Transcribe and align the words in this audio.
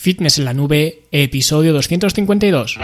Fitness 0.00 0.38
en 0.38 0.46
la 0.46 0.54
nube, 0.54 1.02
episodio 1.12 1.74
252. 1.74 2.78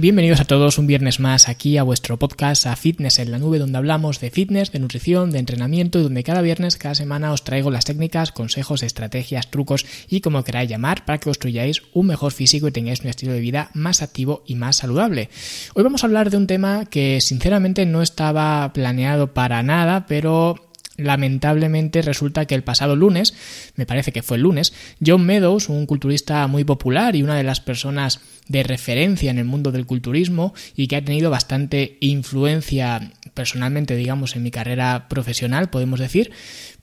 Bienvenidos 0.00 0.38
a 0.38 0.44
todos 0.44 0.78
un 0.78 0.86
viernes 0.86 1.18
más 1.18 1.48
aquí 1.48 1.76
a 1.76 1.82
vuestro 1.82 2.20
podcast 2.20 2.66
a 2.66 2.76
Fitness 2.76 3.18
en 3.18 3.32
la 3.32 3.38
Nube 3.38 3.58
donde 3.58 3.78
hablamos 3.78 4.20
de 4.20 4.30
fitness, 4.30 4.70
de 4.70 4.78
nutrición, 4.78 5.32
de 5.32 5.40
entrenamiento 5.40 5.98
y 5.98 6.04
donde 6.04 6.22
cada 6.22 6.40
viernes, 6.40 6.76
cada 6.76 6.94
semana 6.94 7.32
os 7.32 7.42
traigo 7.42 7.72
las 7.72 7.84
técnicas, 7.84 8.30
consejos, 8.30 8.84
estrategias, 8.84 9.50
trucos 9.50 9.84
y 10.08 10.20
como 10.20 10.44
queráis 10.44 10.70
llamar 10.70 11.04
para 11.04 11.18
que 11.18 11.24
construyáis 11.24 11.82
un 11.94 12.06
mejor 12.06 12.30
físico 12.30 12.68
y 12.68 12.70
tengáis 12.70 13.00
un 13.00 13.08
estilo 13.08 13.32
de 13.32 13.40
vida 13.40 13.72
más 13.74 14.00
activo 14.00 14.44
y 14.46 14.54
más 14.54 14.76
saludable. 14.76 15.30
Hoy 15.74 15.82
vamos 15.82 16.04
a 16.04 16.06
hablar 16.06 16.30
de 16.30 16.36
un 16.36 16.46
tema 16.46 16.84
que 16.86 17.20
sinceramente 17.20 17.84
no 17.84 18.00
estaba 18.00 18.72
planeado 18.72 19.34
para 19.34 19.64
nada, 19.64 20.06
pero 20.06 20.67
lamentablemente 20.98 22.02
resulta 22.02 22.44
que 22.44 22.54
el 22.54 22.64
pasado 22.64 22.96
lunes, 22.96 23.34
me 23.76 23.86
parece 23.86 24.12
que 24.12 24.22
fue 24.22 24.36
el 24.36 24.42
lunes, 24.42 24.74
John 25.04 25.24
Meadows, 25.24 25.70
un 25.70 25.86
culturista 25.86 26.46
muy 26.48 26.64
popular 26.64 27.16
y 27.16 27.22
una 27.22 27.36
de 27.36 27.44
las 27.44 27.60
personas 27.60 28.20
de 28.48 28.62
referencia 28.62 29.30
en 29.30 29.38
el 29.38 29.44
mundo 29.44 29.72
del 29.72 29.86
culturismo 29.86 30.52
y 30.74 30.88
que 30.88 30.96
ha 30.96 31.04
tenido 31.04 31.30
bastante 31.30 31.96
influencia 32.00 33.12
personalmente, 33.34 33.94
digamos, 33.94 34.34
en 34.34 34.42
mi 34.42 34.50
carrera 34.50 35.06
profesional, 35.08 35.70
podemos 35.70 36.00
decir, 36.00 36.32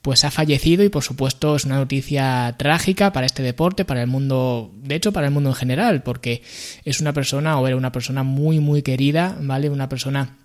pues 0.00 0.24
ha 0.24 0.30
fallecido 0.30 0.84
y 0.84 0.88
por 0.88 1.02
supuesto 1.02 1.54
es 1.56 1.64
una 1.64 1.76
noticia 1.76 2.54
trágica 2.58 3.12
para 3.12 3.26
este 3.26 3.42
deporte, 3.42 3.84
para 3.84 4.00
el 4.00 4.06
mundo, 4.06 4.72
de 4.82 4.94
hecho 4.94 5.12
para 5.12 5.26
el 5.26 5.32
mundo 5.32 5.50
en 5.50 5.56
general, 5.56 6.02
porque 6.02 6.42
es 6.84 7.00
una 7.00 7.12
persona 7.12 7.58
o 7.58 7.66
era 7.66 7.76
una 7.76 7.92
persona 7.92 8.22
muy 8.22 8.60
muy 8.60 8.82
querida, 8.82 9.36
¿vale? 9.40 9.68
Una 9.68 9.88
persona 9.88 10.36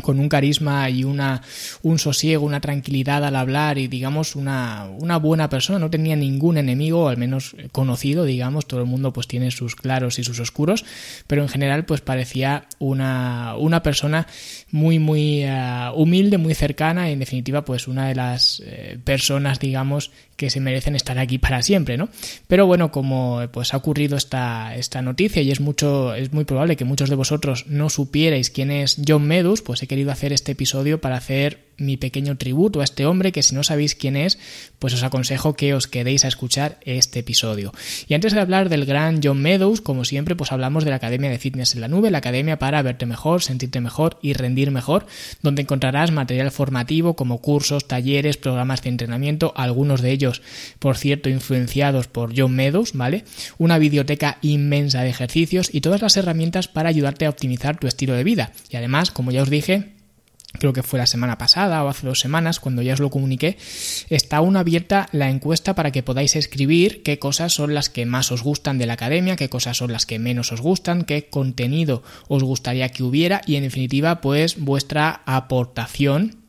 con 0.00 0.20
un 0.20 0.28
carisma 0.28 0.88
y 0.90 1.04
una, 1.04 1.42
un 1.82 1.98
sosiego, 1.98 2.44
una 2.44 2.60
tranquilidad 2.60 3.24
al 3.24 3.36
hablar 3.36 3.78
y 3.78 3.88
digamos 3.88 4.36
una, 4.36 4.88
una 4.98 5.16
buena 5.18 5.48
persona, 5.48 5.78
no 5.78 5.90
tenía 5.90 6.16
ningún 6.16 6.58
enemigo, 6.58 7.08
al 7.08 7.16
menos 7.16 7.56
conocido, 7.72 8.24
digamos, 8.24 8.66
todo 8.66 8.80
el 8.80 8.86
mundo 8.86 9.12
pues 9.12 9.26
tiene 9.26 9.50
sus 9.50 9.76
claros 9.76 10.18
y 10.18 10.24
sus 10.24 10.40
oscuros, 10.40 10.84
pero 11.26 11.42
en 11.42 11.48
general 11.48 11.84
pues 11.84 12.00
parecía 12.00 12.66
una, 12.78 13.54
una 13.56 13.82
persona 13.82 14.26
muy 14.70 14.98
muy 14.98 15.44
uh, 15.44 15.92
humilde, 15.94 16.38
muy 16.38 16.54
cercana. 16.54 17.08
Y 17.08 17.12
en 17.12 17.18
definitiva 17.18 17.64
pues 17.64 17.88
una 17.88 18.08
de 18.08 18.14
las 18.14 18.62
eh, 18.64 18.98
personas 19.02 19.58
digamos 19.60 20.10
que 20.40 20.48
se 20.48 20.58
merecen 20.58 20.96
estar 20.96 21.18
aquí 21.18 21.36
para 21.36 21.60
siempre, 21.60 21.98
¿no? 21.98 22.08
Pero 22.48 22.66
bueno, 22.66 22.90
como 22.90 23.42
pues 23.52 23.74
ha 23.74 23.76
ocurrido 23.76 24.16
esta, 24.16 24.74
esta 24.74 25.02
noticia 25.02 25.42
y 25.42 25.50
es 25.50 25.60
mucho, 25.60 26.14
es 26.14 26.32
muy 26.32 26.46
probable 26.46 26.76
que 26.76 26.86
muchos 26.86 27.10
de 27.10 27.16
vosotros 27.16 27.66
no 27.66 27.90
supierais 27.90 28.48
quién 28.48 28.70
es 28.70 28.96
John 29.06 29.26
Medus, 29.26 29.60
pues 29.60 29.82
querido 29.90 30.12
hacer 30.12 30.32
este 30.32 30.52
episodio 30.52 31.00
para 31.00 31.16
hacer 31.16 31.70
mi 31.80 31.96
pequeño 31.96 32.36
tributo 32.36 32.80
a 32.80 32.84
este 32.84 33.06
hombre 33.06 33.32
que 33.32 33.42
si 33.42 33.54
no 33.54 33.64
sabéis 33.64 33.94
quién 33.96 34.14
es, 34.14 34.38
pues 34.78 34.94
os 34.94 35.02
aconsejo 35.02 35.54
que 35.56 35.74
os 35.74 35.88
quedéis 35.88 36.24
a 36.24 36.28
escuchar 36.28 36.78
este 36.84 37.20
episodio. 37.20 37.72
Y 38.06 38.14
antes 38.14 38.32
de 38.32 38.40
hablar 38.40 38.68
del 38.68 38.84
gran 38.84 39.20
John 39.22 39.42
Meadows, 39.42 39.80
como 39.80 40.04
siempre, 40.04 40.36
pues 40.36 40.52
hablamos 40.52 40.84
de 40.84 40.90
la 40.90 40.96
Academia 40.96 41.30
de 41.30 41.38
Fitness 41.38 41.74
en 41.74 41.80
la 41.80 41.88
Nube, 41.88 42.10
la 42.10 42.18
academia 42.18 42.58
para 42.58 42.82
verte 42.82 43.06
mejor, 43.06 43.42
sentirte 43.42 43.80
mejor 43.80 44.18
y 44.22 44.34
rendir 44.34 44.70
mejor, 44.70 45.06
donde 45.42 45.62
encontrarás 45.62 46.12
material 46.12 46.52
formativo 46.52 47.16
como 47.16 47.40
cursos, 47.40 47.88
talleres, 47.88 48.36
programas 48.36 48.82
de 48.82 48.90
entrenamiento, 48.90 49.52
algunos 49.56 50.02
de 50.02 50.12
ellos, 50.12 50.42
por 50.78 50.96
cierto, 50.96 51.28
influenciados 51.30 52.06
por 52.06 52.38
John 52.38 52.54
Meadows, 52.54 52.92
¿vale? 52.92 53.24
Una 53.58 53.78
biblioteca 53.78 54.38
inmensa 54.42 55.02
de 55.02 55.10
ejercicios 55.10 55.70
y 55.72 55.80
todas 55.80 56.02
las 56.02 56.16
herramientas 56.16 56.68
para 56.68 56.90
ayudarte 56.90 57.26
a 57.26 57.30
optimizar 57.30 57.78
tu 57.80 57.86
estilo 57.86 58.14
de 58.14 58.24
vida. 58.24 58.52
Y 58.70 58.76
además, 58.76 59.10
como 59.10 59.30
ya 59.30 59.42
os 59.42 59.50
dije, 59.50 59.79
creo 60.58 60.72
que 60.72 60.82
fue 60.82 60.98
la 60.98 61.06
semana 61.06 61.38
pasada 61.38 61.82
o 61.84 61.88
hace 61.88 62.06
dos 62.06 62.20
semanas, 62.20 62.60
cuando 62.60 62.82
ya 62.82 62.94
os 62.94 63.00
lo 63.00 63.10
comuniqué, 63.10 63.56
está 64.08 64.38
aún 64.38 64.56
abierta 64.56 65.08
la 65.12 65.30
encuesta 65.30 65.74
para 65.74 65.92
que 65.92 66.02
podáis 66.02 66.36
escribir 66.36 67.02
qué 67.02 67.18
cosas 67.18 67.52
son 67.52 67.74
las 67.74 67.88
que 67.88 68.06
más 68.06 68.32
os 68.32 68.42
gustan 68.42 68.78
de 68.78 68.86
la 68.86 68.94
academia, 68.94 69.36
qué 69.36 69.48
cosas 69.48 69.76
son 69.76 69.92
las 69.92 70.06
que 70.06 70.18
menos 70.18 70.52
os 70.52 70.60
gustan, 70.60 71.04
qué 71.04 71.28
contenido 71.28 72.02
os 72.28 72.42
gustaría 72.42 72.88
que 72.88 73.02
hubiera 73.02 73.42
y 73.46 73.56
en 73.56 73.62
definitiva 73.62 74.20
pues 74.20 74.58
vuestra 74.58 75.22
aportación 75.26 76.39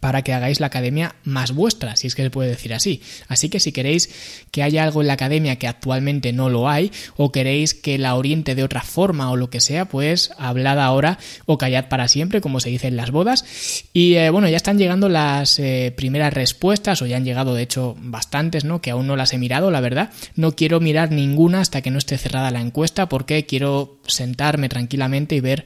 para 0.00 0.22
que 0.22 0.32
hagáis 0.32 0.60
la 0.60 0.66
academia 0.66 1.16
más 1.24 1.52
vuestra, 1.52 1.96
si 1.96 2.06
es 2.06 2.14
que 2.14 2.22
se 2.22 2.30
puede 2.30 2.50
decir 2.50 2.74
así. 2.74 3.02
Así 3.26 3.48
que 3.48 3.60
si 3.60 3.72
queréis 3.72 4.10
que 4.50 4.62
haya 4.62 4.84
algo 4.84 5.00
en 5.00 5.06
la 5.06 5.14
academia 5.14 5.56
que 5.56 5.66
actualmente 5.66 6.32
no 6.32 6.50
lo 6.50 6.68
hay, 6.68 6.92
o 7.16 7.32
queréis 7.32 7.74
que 7.74 7.98
la 7.98 8.14
oriente 8.14 8.54
de 8.54 8.62
otra 8.62 8.82
forma 8.82 9.30
o 9.30 9.36
lo 9.36 9.50
que 9.50 9.60
sea, 9.60 9.86
pues 9.86 10.30
hablad 10.38 10.80
ahora 10.80 11.18
o 11.46 11.58
callad 11.58 11.88
para 11.88 12.08
siempre, 12.08 12.40
como 12.40 12.60
se 12.60 12.70
dice 12.70 12.88
en 12.88 12.96
las 12.96 13.10
bodas. 13.10 13.44
Y 13.92 14.14
eh, 14.14 14.30
bueno, 14.30 14.48
ya 14.48 14.56
están 14.56 14.78
llegando 14.78 15.08
las 15.08 15.58
eh, 15.58 15.92
primeras 15.96 16.32
respuestas, 16.32 17.02
o 17.02 17.06
ya 17.06 17.16
han 17.16 17.24
llegado 17.24 17.54
de 17.54 17.62
hecho 17.62 17.96
bastantes, 17.98 18.64
¿no? 18.64 18.80
Que 18.80 18.90
aún 18.90 19.06
no 19.06 19.16
las 19.16 19.32
he 19.32 19.38
mirado, 19.38 19.70
la 19.70 19.80
verdad. 19.80 20.10
No 20.34 20.52
quiero 20.52 20.80
mirar 20.80 21.10
ninguna 21.10 21.60
hasta 21.60 21.82
que 21.82 21.90
no 21.90 21.98
esté 21.98 22.18
cerrada 22.18 22.50
la 22.50 22.60
encuesta, 22.60 23.08
porque 23.08 23.46
quiero 23.46 23.98
sentarme 24.06 24.68
tranquilamente 24.68 25.34
y 25.34 25.40
ver 25.40 25.64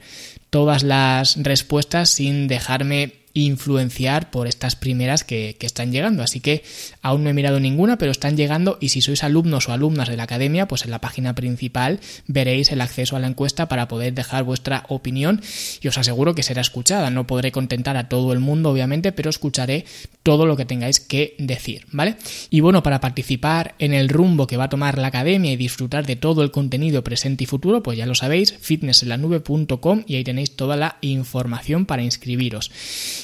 todas 0.49 0.83
las 0.83 1.35
respuestas 1.41 2.09
sin 2.09 2.47
dejarme 2.47 3.22
influenciar 3.33 4.29
por 4.31 4.47
estas 4.47 4.75
primeras 4.75 5.23
que, 5.23 5.57
están 5.63 5.91
llegando. 5.91 6.23
Así 6.23 6.41
que 6.41 6.63
aún 7.01 7.23
no 7.23 7.29
he 7.29 7.33
mirado 7.33 7.59
ninguna, 7.59 7.97
pero 7.97 8.11
están 8.11 8.35
llegando 8.35 8.77
y 8.81 8.89
si 8.89 9.01
sois 9.01 9.23
alumnos 9.23 9.69
o 9.69 9.71
alumnas 9.71 10.09
de 10.09 10.17
la 10.17 10.23
academia, 10.23 10.67
pues 10.67 10.83
en 10.83 10.91
la 10.91 10.99
página 10.99 11.33
principal 11.35 12.01
veréis 12.27 12.71
el 12.71 12.81
acceso 12.81 13.15
a 13.15 13.19
la 13.19 13.27
encuesta 13.27 13.69
para 13.69 13.87
poder 13.87 14.13
dejar 14.13 14.43
vuestra 14.43 14.83
opinión 14.89 15.41
y 15.81 15.87
os 15.87 15.97
aseguro 15.97 16.35
que 16.35 16.43
será 16.43 16.61
escuchada. 16.61 17.09
No 17.09 17.25
podré 17.25 17.51
contentar 17.51 17.95
a 17.95 18.09
todo 18.09 18.33
el 18.33 18.39
mundo, 18.39 18.69
obviamente, 18.69 19.13
pero 19.13 19.29
escucharé 19.29 19.85
todo 20.21 20.45
lo 20.45 20.57
que 20.57 20.65
tengáis 20.65 20.99
que 20.99 21.35
decir, 21.39 21.85
¿vale? 21.91 22.17
Y 22.49 22.59
bueno, 22.59 22.83
para 22.83 22.99
participar 22.99 23.75
en 23.79 23.93
el 23.93 24.09
rumbo 24.09 24.47
que 24.47 24.57
va 24.57 24.65
a 24.65 24.69
tomar 24.69 24.97
la 24.97 25.07
academia 25.07 25.51
y 25.51 25.57
disfrutar 25.57 26.05
de 26.05 26.15
todo 26.15 26.43
el 26.43 26.51
contenido 26.51 27.03
presente 27.03 27.45
y 27.45 27.47
futuro, 27.47 27.83
pues 27.83 27.97
ya 27.97 28.05
lo 28.05 28.15
sabéis, 28.15 28.53
fitnessenlanube.com 28.59 30.03
y 30.07 30.15
ahí 30.15 30.23
tenéis 30.23 30.55
toda 30.55 30.75
la 30.75 30.97
información 31.01 31.85
para 31.85 32.03
inscribiros. 32.03 32.71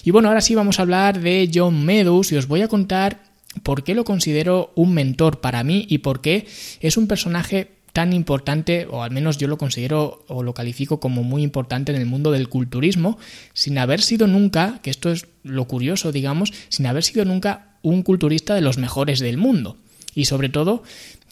Y 0.04 0.12
bueno, 0.12 0.30
ahora 0.30 0.42
sí 0.42 0.56
vamos 0.56 0.80
a 0.80 0.84
hablar 0.84 1.20
de 1.20 1.50
John 1.54 1.86
Meadows 1.86 2.32
y 2.32 2.38
os 2.38 2.48
voy 2.48 2.62
a 2.62 2.68
contar 2.68 3.24
por 3.64 3.84
qué 3.84 3.96
lo 3.96 4.04
considero 4.04 4.72
un 4.76 4.94
mentor 4.94 5.42
para 5.42 5.64
mí 5.64 5.86
y 5.90 6.00
por 6.00 6.22
qué 6.22 6.48
es 6.80 6.98
un 6.98 7.08
personaje 7.08 7.80
tan 7.94 8.14
importante, 8.14 8.88
o 8.90 9.04
al 9.04 9.12
menos 9.12 9.38
yo 9.38 9.48
lo 9.48 9.58
considero 9.58 10.24
o 10.28 10.44
lo 10.44 10.54
califico 10.54 11.00
como 11.00 11.24
muy 11.24 11.44
importante 11.44 11.92
en 11.92 11.98
el 11.98 12.06
mundo 12.06 12.32
del 12.32 12.48
culturismo, 12.48 13.18
sin 13.54 13.78
haber 13.78 14.02
sido 14.02 14.28
nunca, 14.28 14.80
que 14.84 14.90
esto 14.90 15.12
es 15.12 15.28
lo 15.44 15.66
curioso, 15.66 16.12
digamos, 16.12 16.54
sin 16.70 16.86
haber 16.86 17.04
sido 17.04 17.26
nunca 17.26 17.78
un 17.82 18.04
culturista 18.04 18.56
de 18.56 18.62
los 18.62 18.78
mejores 18.78 19.20
del 19.20 19.38
mundo. 19.38 19.78
Y 20.14 20.26
sobre 20.26 20.50
todo, 20.50 20.84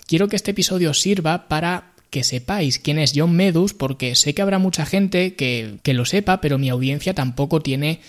quiero 0.07 0.27
que 0.27 0.35
este 0.35 0.51
episodio 0.51 0.93
sirva 0.93 1.47
para 1.47 1.93
que 2.09 2.23
sepáis 2.23 2.79
quién 2.79 2.99
es 2.99 3.11
John 3.15 3.35
Medus, 3.35 3.73
porque 3.73 4.15
sé 4.15 4.33
que 4.33 4.41
habrá 4.41 4.59
mucha 4.59 4.85
gente 4.85 5.35
que, 5.35 5.77
que 5.83 5.93
lo 5.93 6.05
sepa, 6.05 6.41
pero 6.41 6.57
mi 6.57 6.69
audiencia 6.69 7.13
tampoco 7.13 7.61
tiene 7.61 7.99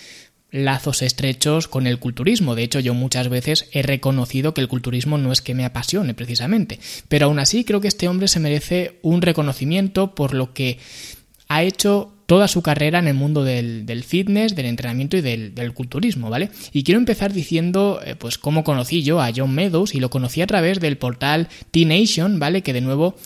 lazos 0.50 1.03
estrechos 1.03 1.69
con 1.69 1.86
el 1.86 1.98
culturismo. 1.98 2.54
De 2.54 2.62
hecho, 2.62 2.81
yo 2.81 2.94
muchas 2.94 3.28
veces 3.28 3.69
he 3.72 3.82
reconocido 3.82 4.54
que 4.54 4.60
el 4.60 4.69
culturismo 4.69 5.19
no 5.19 5.32
es 5.32 5.42
que 5.42 5.54
me 5.54 5.64
apasione 5.64 6.14
precisamente. 6.14 6.81
Pero 7.09 7.26
aún 7.26 7.38
así 7.38 7.64
creo 7.64 7.81
que 7.81 7.88
este 7.88 8.09
hombre 8.09 8.28
se 8.28 8.41
merece 8.41 8.98
un 9.03 9.22
reconocimiento 9.22 10.14
por 10.14 10.34
lo 10.34 10.53
que 10.53 10.78
ha 11.48 11.62
hecho 11.62 12.14
toda 12.28 12.47
su 12.47 12.60
carrera 12.60 12.98
en 12.98 13.08
el 13.08 13.14
mundo 13.14 13.42
del, 13.42 14.04
fitness, 14.06 14.54
del 14.54 14.66
entrenamiento 14.66 15.16
y 15.16 15.22
del, 15.22 15.72
culturismo, 15.72 16.28
¿vale? 16.28 16.50
Y 16.75 16.84
quiero 16.84 16.98
empezar 16.98 17.32
diciendo, 17.32 18.00
eh, 18.04 18.16
pues, 18.16 18.37
cómo 18.37 18.64
conocí 18.64 19.03
yo 19.03 19.22
a 19.22 19.31
John 19.34 19.54
Meadows 19.54 19.94
y 19.94 20.00
lo 20.00 20.10
conocí 20.10 20.42
a 20.42 20.47
través 20.47 20.78
del 20.78 20.98
portal 20.98 21.48
T-Nation, 21.70 22.38
¿vale? 22.38 22.60
Que 22.60 22.75
de 22.75 22.82
nuevo 22.82 23.16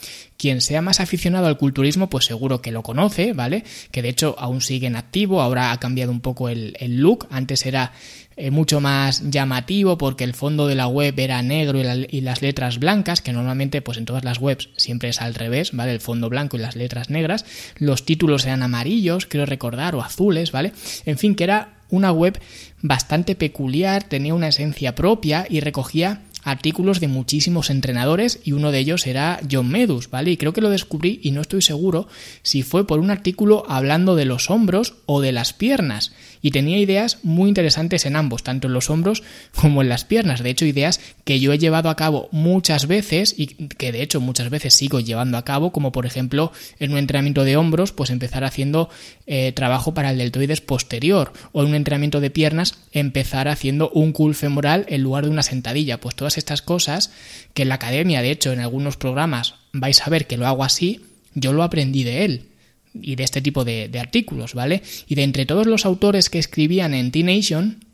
quien 0.42 0.60
sea 0.60 0.82
más 0.82 0.98
aficionado 0.98 1.46
al 1.46 1.56
culturismo, 1.56 2.10
pues 2.10 2.24
seguro 2.24 2.60
que 2.60 2.72
lo 2.72 2.82
conoce, 2.82 3.32
¿vale? 3.32 3.62
Que 3.92 4.02
de 4.02 4.08
hecho 4.08 4.34
aún 4.40 4.60
sigue 4.60 4.88
en 4.88 4.96
activo, 4.96 5.40
ahora 5.40 5.70
ha 5.70 5.78
cambiado 5.78 6.10
un 6.10 6.18
poco 6.18 6.48
el, 6.48 6.74
look, 6.80 7.28
antes 7.30 7.64
era 7.64 7.92
eh, 8.34 8.50
mucho 8.50 8.80
más 8.80 9.30
llamativo 9.30 9.96
porque 9.98 10.24
el 10.24 10.34
fondo 10.34 10.66
de 10.66 10.74
la 10.74 10.88
web 10.88 11.16
era 11.16 11.40
negro 11.42 11.78
y, 11.78 12.20
las 12.22 12.42
letras 12.42 12.80
blancas, 12.80 13.20
que 13.20 13.32
normalmente 13.32 13.82
pues 13.82 13.98
en 13.98 14.04
todas 14.04 14.24
las 14.24 14.40
webs 14.40 14.70
siempre 14.76 15.10
es 15.10 15.22
al 15.22 15.36
revés, 15.36 15.70
¿vale? 15.74 15.92
El 15.92 16.00
fondo 16.00 16.28
blanco 16.28 16.56
y 16.56 16.60
las 16.60 16.74
letras 16.74 17.08
negras, 17.08 17.44
los 17.78 18.04
títulos 18.04 18.44
eran 18.44 18.64
amarillos, 18.64 19.26
creo 19.26 19.46
recordar, 19.46 19.94
o 19.94 20.02
azules, 20.02 20.50
¿vale? 20.50 20.72
En 21.06 21.18
fin, 21.18 21.36
que 21.36 21.44
era 21.44 21.74
una 21.88 22.10
web 22.10 22.36
bastante 22.80 23.36
peculiar, 23.36 24.02
tenía 24.02 24.34
una 24.34 24.48
esencia 24.48 24.96
propia 24.96 25.46
y 25.48 25.60
recogía 25.60 26.22
artículos 26.42 27.00
de 27.00 27.08
muchísimos 27.08 27.70
entrenadores 27.70 28.40
y 28.44 28.52
uno 28.52 28.72
de 28.72 28.78
ellos 28.78 29.06
era 29.06 29.40
John 29.50 29.68
Medus, 29.68 30.10
¿vale? 30.10 30.32
Y 30.32 30.36
creo 30.36 30.52
que 30.52 30.60
lo 30.60 30.70
descubrí 30.70 31.20
y 31.22 31.30
no 31.30 31.40
estoy 31.40 31.62
seguro 31.62 32.08
si 32.42 32.62
fue 32.62 32.86
por 32.86 32.98
un 32.98 33.10
artículo 33.10 33.64
hablando 33.68 34.16
de 34.16 34.24
los 34.24 34.50
hombros 34.50 34.94
o 35.06 35.20
de 35.20 35.32
las 35.32 35.52
piernas. 35.52 36.12
Y 36.42 36.50
tenía 36.50 36.78
ideas 36.78 37.18
muy 37.22 37.48
interesantes 37.48 38.04
en 38.04 38.16
ambos, 38.16 38.42
tanto 38.42 38.66
en 38.66 38.74
los 38.74 38.90
hombros 38.90 39.22
como 39.54 39.80
en 39.80 39.88
las 39.88 40.04
piernas. 40.04 40.42
De 40.42 40.50
hecho, 40.50 40.66
ideas 40.66 41.00
que 41.24 41.38
yo 41.40 41.52
he 41.52 41.58
llevado 41.58 41.88
a 41.88 41.96
cabo 41.96 42.28
muchas 42.32 42.86
veces 42.86 43.34
y 43.36 43.46
que 43.46 43.92
de 43.92 44.02
hecho 44.02 44.20
muchas 44.20 44.50
veces 44.50 44.74
sigo 44.74 45.00
llevando 45.00 45.38
a 45.38 45.44
cabo, 45.44 45.72
como 45.72 45.92
por 45.92 46.04
ejemplo 46.04 46.52
en 46.80 46.92
un 46.92 46.98
entrenamiento 46.98 47.44
de 47.44 47.56
hombros, 47.56 47.92
pues 47.92 48.10
empezar 48.10 48.44
haciendo 48.44 48.90
eh, 49.26 49.52
trabajo 49.52 49.94
para 49.94 50.10
el 50.10 50.18
deltoides 50.18 50.60
posterior 50.60 51.32
o 51.52 51.62
en 51.62 51.68
un 51.68 51.74
entrenamiento 51.76 52.20
de 52.20 52.30
piernas 52.30 52.74
empezar 52.92 53.48
haciendo 53.48 53.90
un 53.90 54.12
cool 54.12 54.34
femoral 54.34 54.84
en 54.88 55.02
lugar 55.02 55.24
de 55.24 55.30
una 55.30 55.42
sentadilla. 55.42 56.00
Pues 56.00 56.16
todas 56.16 56.38
estas 56.38 56.60
cosas 56.60 57.12
que 57.54 57.62
en 57.62 57.68
la 57.68 57.76
academia, 57.76 58.20
de 58.20 58.32
hecho, 58.32 58.52
en 58.52 58.60
algunos 58.60 58.96
programas 58.96 59.54
vais 59.72 60.04
a 60.04 60.10
ver 60.10 60.26
que 60.26 60.36
lo 60.36 60.46
hago 60.46 60.64
así, 60.64 61.00
yo 61.34 61.52
lo 61.52 61.62
aprendí 61.62 62.04
de 62.04 62.24
él 62.24 62.51
y 62.94 63.16
de 63.16 63.24
este 63.24 63.40
tipo 63.40 63.64
de, 63.64 63.90
artículos, 63.98 64.54
¿vale? 64.54 64.82
Y 65.06 65.14
de 65.14 65.22
entre 65.22 65.46
todos 65.46 65.66
los 65.66 65.86
autores 65.86 66.30
que 66.30 66.38
escribían 66.38 66.94
en 66.94 67.10
T-Nation, 67.10 67.84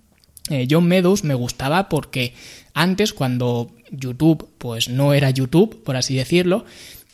eh, 0.51 0.67
John 0.71 0.87
Meadows 0.87 1.25
me 1.25 1.35
gustaba 1.35 1.89
porque 1.89 2.35
antes, 2.75 3.13
cuando 3.13 3.71
YouTube, 3.91 4.49
pues 4.59 4.89
no 4.89 5.15
era 5.15 5.31
YouTube, 5.31 5.83
por 5.83 5.97
así 5.97 6.15
decirlo, 6.15 6.65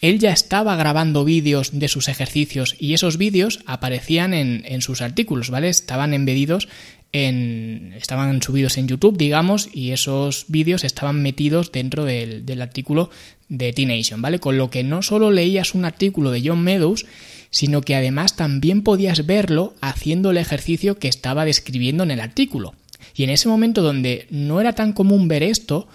él 0.01 0.19
ya 0.19 0.33
estaba 0.33 0.77
grabando 0.77 1.25
vídeos 1.25 1.79
de 1.79 1.89
sus 1.89 2.09
ejercicios 2.09 2.77
y 2.79 2.93
esos 2.93 3.17
vídeos 3.17 3.61
aparecían 3.65 4.35
en, 4.35 4.63
en, 4.67 4.83
sus 4.83 5.01
artículos, 5.01 5.51
¿vale? 5.51 5.69
Estaban 5.69 6.13
embedidos 6.13 6.69
en. 7.13 7.95
estaban 7.97 8.43
subidos 8.43 8.77
en 8.77 8.89
YouTube, 8.89 9.17
digamos, 9.17 9.71
y 9.73 9.93
esos 9.93 10.45
vídeos 10.49 10.85
estaban 10.85 11.23
metidos 11.23 11.73
dentro 11.73 12.05
del, 12.05 12.45
del 12.45 12.61
artículo 12.61 13.09
de 13.49 13.73
T-Nation, 13.73 14.21
¿vale? 14.21 14.41
Con 14.41 14.59
lo 14.59 14.69
que 14.69 14.83
no 14.83 15.01
solo 15.01 15.31
leías 15.31 15.75
un 15.75 15.85
artículo 15.85 16.31
de 16.31 16.43
John 16.45 16.63
Meadows, 16.63 17.07
sino 17.55 17.83
que 17.83 17.95
además 17.95 18.35
también 18.35 18.83
podías 18.83 19.27
verlo 19.27 19.75
haciendo 19.81 20.33
el 20.33 20.39
ejercicio 20.39 20.99
que 20.99 21.07
estaba 21.07 21.45
describiendo 21.45 22.03
en 22.03 22.11
el 22.11 22.19
artículo. 22.19 22.75
Y 23.15 23.23
en 23.23 23.31
ese 23.31 23.49
momento 23.49 23.81
donde 23.81 24.27
no 24.29 24.61
era 24.61 24.73
tan 24.73 24.93
común 24.93 25.29
ver 25.29 25.45
esto, 25.45 25.87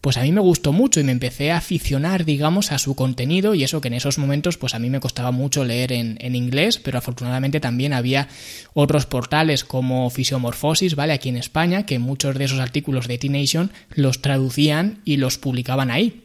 pues 0.00 0.16
a 0.16 0.22
mí 0.22 0.32
me 0.32 0.40
gustó 0.40 0.72
mucho 0.72 0.98
y 0.98 1.04
me 1.04 1.12
empecé 1.12 1.52
a 1.52 1.58
aficionar, 1.58 2.24
digamos, 2.24 2.72
a 2.72 2.78
su 2.78 2.96
contenido 2.96 3.54
y 3.54 3.62
eso 3.62 3.80
que 3.80 3.86
en 3.86 3.94
esos 3.94 4.18
momentos 4.18 4.58
pues 4.58 4.74
a 4.74 4.80
mí 4.80 4.90
me 4.90 4.98
costaba 4.98 5.30
mucho 5.30 5.64
leer 5.64 5.92
en, 5.92 6.18
en 6.20 6.34
inglés, 6.34 6.78
pero 6.78 6.98
afortunadamente 6.98 7.60
también 7.60 7.92
había 7.92 8.26
otros 8.74 9.06
portales 9.06 9.62
como 9.62 10.10
Fisiomorfosis, 10.10 10.96
¿vale? 10.96 11.12
Aquí 11.12 11.28
en 11.28 11.36
España, 11.36 11.86
que 11.86 12.00
muchos 12.00 12.36
de 12.36 12.46
esos 12.46 12.58
artículos 12.58 13.06
de 13.06 13.18
T-Nation 13.18 13.70
los 13.94 14.22
traducían 14.22 15.02
y 15.04 15.18
los 15.18 15.38
publicaban 15.38 15.92
ahí. 15.92 16.24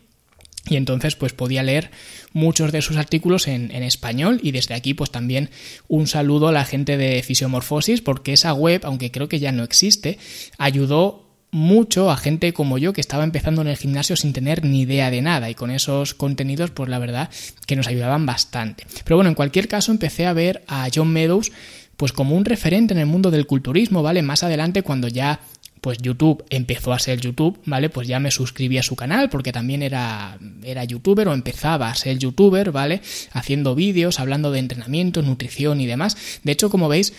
Y 0.67 0.77
entonces 0.77 1.15
pues 1.15 1.33
podía 1.33 1.63
leer 1.63 1.91
muchos 2.33 2.71
de 2.71 2.81
sus 2.81 2.97
artículos 2.97 3.47
en, 3.47 3.71
español 3.71 4.39
y 4.41 4.51
desde 4.51 4.73
aquí 4.73 4.93
pues 4.93 5.11
también 5.11 5.49
un 5.87 6.07
saludo 6.07 6.47
a 6.47 6.51
la 6.51 6.65
gente 6.65 6.97
de 6.97 7.21
Fisiomorfosis 7.21 8.01
porque 8.01 8.33
esa 8.33 8.53
web, 8.53 8.81
aunque 8.83 9.11
creo 9.11 9.29
que 9.29 9.39
ya 9.39 9.51
no 9.51 9.63
existe, 9.63 10.17
ayudó 10.57 11.25
mucho 11.51 12.11
a 12.11 12.17
gente 12.17 12.51
como 12.51 12.77
yo 12.77 12.91
que 12.91 12.99
estaba 12.99 13.23
empezando 13.23 13.61
en 13.61 13.67
el 13.67 13.77
gimnasio 13.77 14.17
sin 14.17 14.33
tener 14.33 14.65
ni 14.65 14.81
idea 14.81 15.09
de 15.09 15.21
nada 15.21 15.49
y 15.49 15.55
con 15.55 15.71
esos 15.71 16.13
contenidos 16.13 16.71
pues 16.71 16.89
la 16.89 16.99
verdad 16.99 17.29
que 17.65 17.75
nos 17.75 17.87
ayudaban 17.87 18.25
bastante. 18.25 18.85
Pero 19.03 19.15
bueno, 19.15 19.29
en 19.29 19.35
cualquier 19.35 19.67
caso 19.67 19.91
empecé 19.91 20.25
a 20.25 20.33
ver 20.33 20.63
a 20.67 20.87
John 20.93 21.13
Meadows 21.13 21.51
pues 21.97 22.11
como 22.11 22.35
un 22.35 22.45
referente 22.45 22.93
en 22.93 22.99
el 22.99 23.05
mundo 23.05 23.31
del 23.31 23.47
culturismo, 23.47 24.03
¿vale? 24.03 24.21
Más 24.21 24.43
adelante 24.43 24.83
cuando 24.83 25.07
ya 25.07 25.39
pues 25.85 25.99
YouTube 25.99 26.43
empezó 26.49 26.93
a 26.93 26.97
ser 26.97 27.21
YouTube, 27.21 27.59
¿vale? 27.67 27.91
Pues 27.91 28.07
ya 28.07 28.19
me 28.19 28.31
suscribí 28.31 28.79
a 28.79 28.81
su 28.81 28.95
canal 28.95 29.29
porque 29.29 29.51
también 29.51 29.83
era, 29.83 30.39
era 30.63 30.83
youtuber 30.83 31.27
o 31.27 31.33
empezaba 31.33 31.91
a 31.91 31.93
ser 31.93 32.17
youtuber, 32.17 32.71
¿vale? 32.71 33.01
Haciendo 33.33 33.75
vídeos, 33.75 34.19
hablando 34.19 34.49
de 34.49 34.57
entrenamiento, 34.57 35.21
nutrición 35.21 35.79
y 35.81 35.85
demás. 35.85 36.17
De 36.41 36.53
hecho, 36.53 36.71
como 36.71 36.89
veis, 36.89 37.13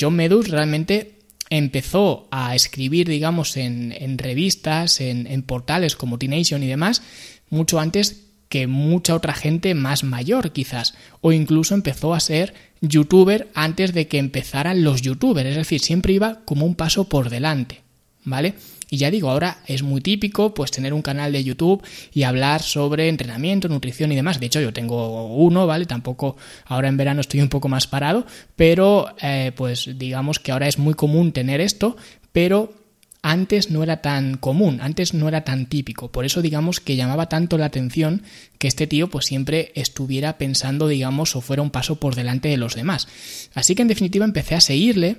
John 0.00 0.14
Medus 0.14 0.46
realmente 0.46 1.18
empezó 1.50 2.28
a 2.30 2.54
escribir, 2.54 3.08
digamos, 3.08 3.56
en, 3.56 4.16
revistas, 4.16 5.00
en, 5.00 5.26
en 5.26 5.42
portales 5.42 5.96
como 5.96 6.16
T-Nation 6.16 6.62
y 6.62 6.68
demás, 6.68 7.02
mucho 7.50 7.80
antes 7.80 8.26
que 8.48 8.68
mucha 8.68 9.16
otra 9.16 9.34
gente 9.34 9.74
más 9.74 10.04
mayor 10.04 10.52
quizás, 10.52 10.94
o 11.20 11.32
incluso 11.32 11.74
empezó 11.74 12.14
a 12.14 12.20
ser 12.20 12.54
youtuber 12.80 13.50
antes 13.54 13.92
de 13.92 14.06
que 14.06 14.18
empezaran 14.18 14.84
los 14.84 15.02
youtubers, 15.02 15.50
es 15.50 15.56
decir, 15.56 15.80
siempre 15.80 16.12
iba 16.12 16.42
como 16.44 16.64
un 16.64 16.76
paso 16.76 17.08
por 17.08 17.28
delante. 17.28 17.83
¿Vale? 18.24 18.54
Y 18.90 18.96
ya 18.96 19.10
digo, 19.10 19.30
ahora 19.30 19.58
es 19.66 19.82
muy 19.82 20.00
típico 20.00 20.54
pues 20.54 20.70
tener 20.70 20.94
un 20.94 21.02
canal 21.02 21.32
de 21.32 21.42
YouTube 21.42 21.82
y 22.12 22.22
hablar 22.22 22.62
sobre 22.62 23.08
entrenamiento, 23.08 23.68
nutrición 23.68 24.12
y 24.12 24.16
demás. 24.16 24.40
De 24.40 24.46
hecho, 24.46 24.60
yo 24.60 24.72
tengo 24.72 25.26
uno, 25.34 25.66
¿vale? 25.66 25.86
Tampoco 25.86 26.36
ahora 26.66 26.88
en 26.88 26.96
verano 26.96 27.20
estoy 27.20 27.40
un 27.40 27.48
poco 27.48 27.68
más 27.68 27.86
parado, 27.86 28.26
pero 28.56 29.14
eh, 29.20 29.52
pues 29.56 29.90
digamos 29.98 30.38
que 30.38 30.52
ahora 30.52 30.68
es 30.68 30.78
muy 30.78 30.94
común 30.94 31.32
tener 31.32 31.60
esto, 31.60 31.96
pero 32.32 32.72
antes 33.22 33.70
no 33.70 33.82
era 33.82 34.02
tan 34.02 34.36
común, 34.36 34.80
antes 34.82 35.14
no 35.14 35.28
era 35.28 35.44
tan 35.44 35.66
típico. 35.66 36.12
Por 36.12 36.26
eso 36.26 36.42
digamos 36.42 36.78
que 36.78 36.94
llamaba 36.94 37.28
tanto 37.30 37.56
la 37.56 37.66
atención 37.66 38.22
que 38.58 38.68
este 38.68 38.86
tío 38.86 39.08
pues 39.08 39.24
siempre 39.24 39.72
estuviera 39.74 40.36
pensando, 40.36 40.88
digamos, 40.88 41.34
o 41.34 41.40
fuera 41.40 41.62
un 41.62 41.70
paso 41.70 41.96
por 41.98 42.16
delante 42.16 42.48
de 42.48 42.58
los 42.58 42.74
demás. 42.74 43.08
Así 43.54 43.74
que 43.74 43.82
en 43.82 43.88
definitiva 43.88 44.26
empecé 44.26 44.54
a 44.54 44.60
seguirle 44.60 45.16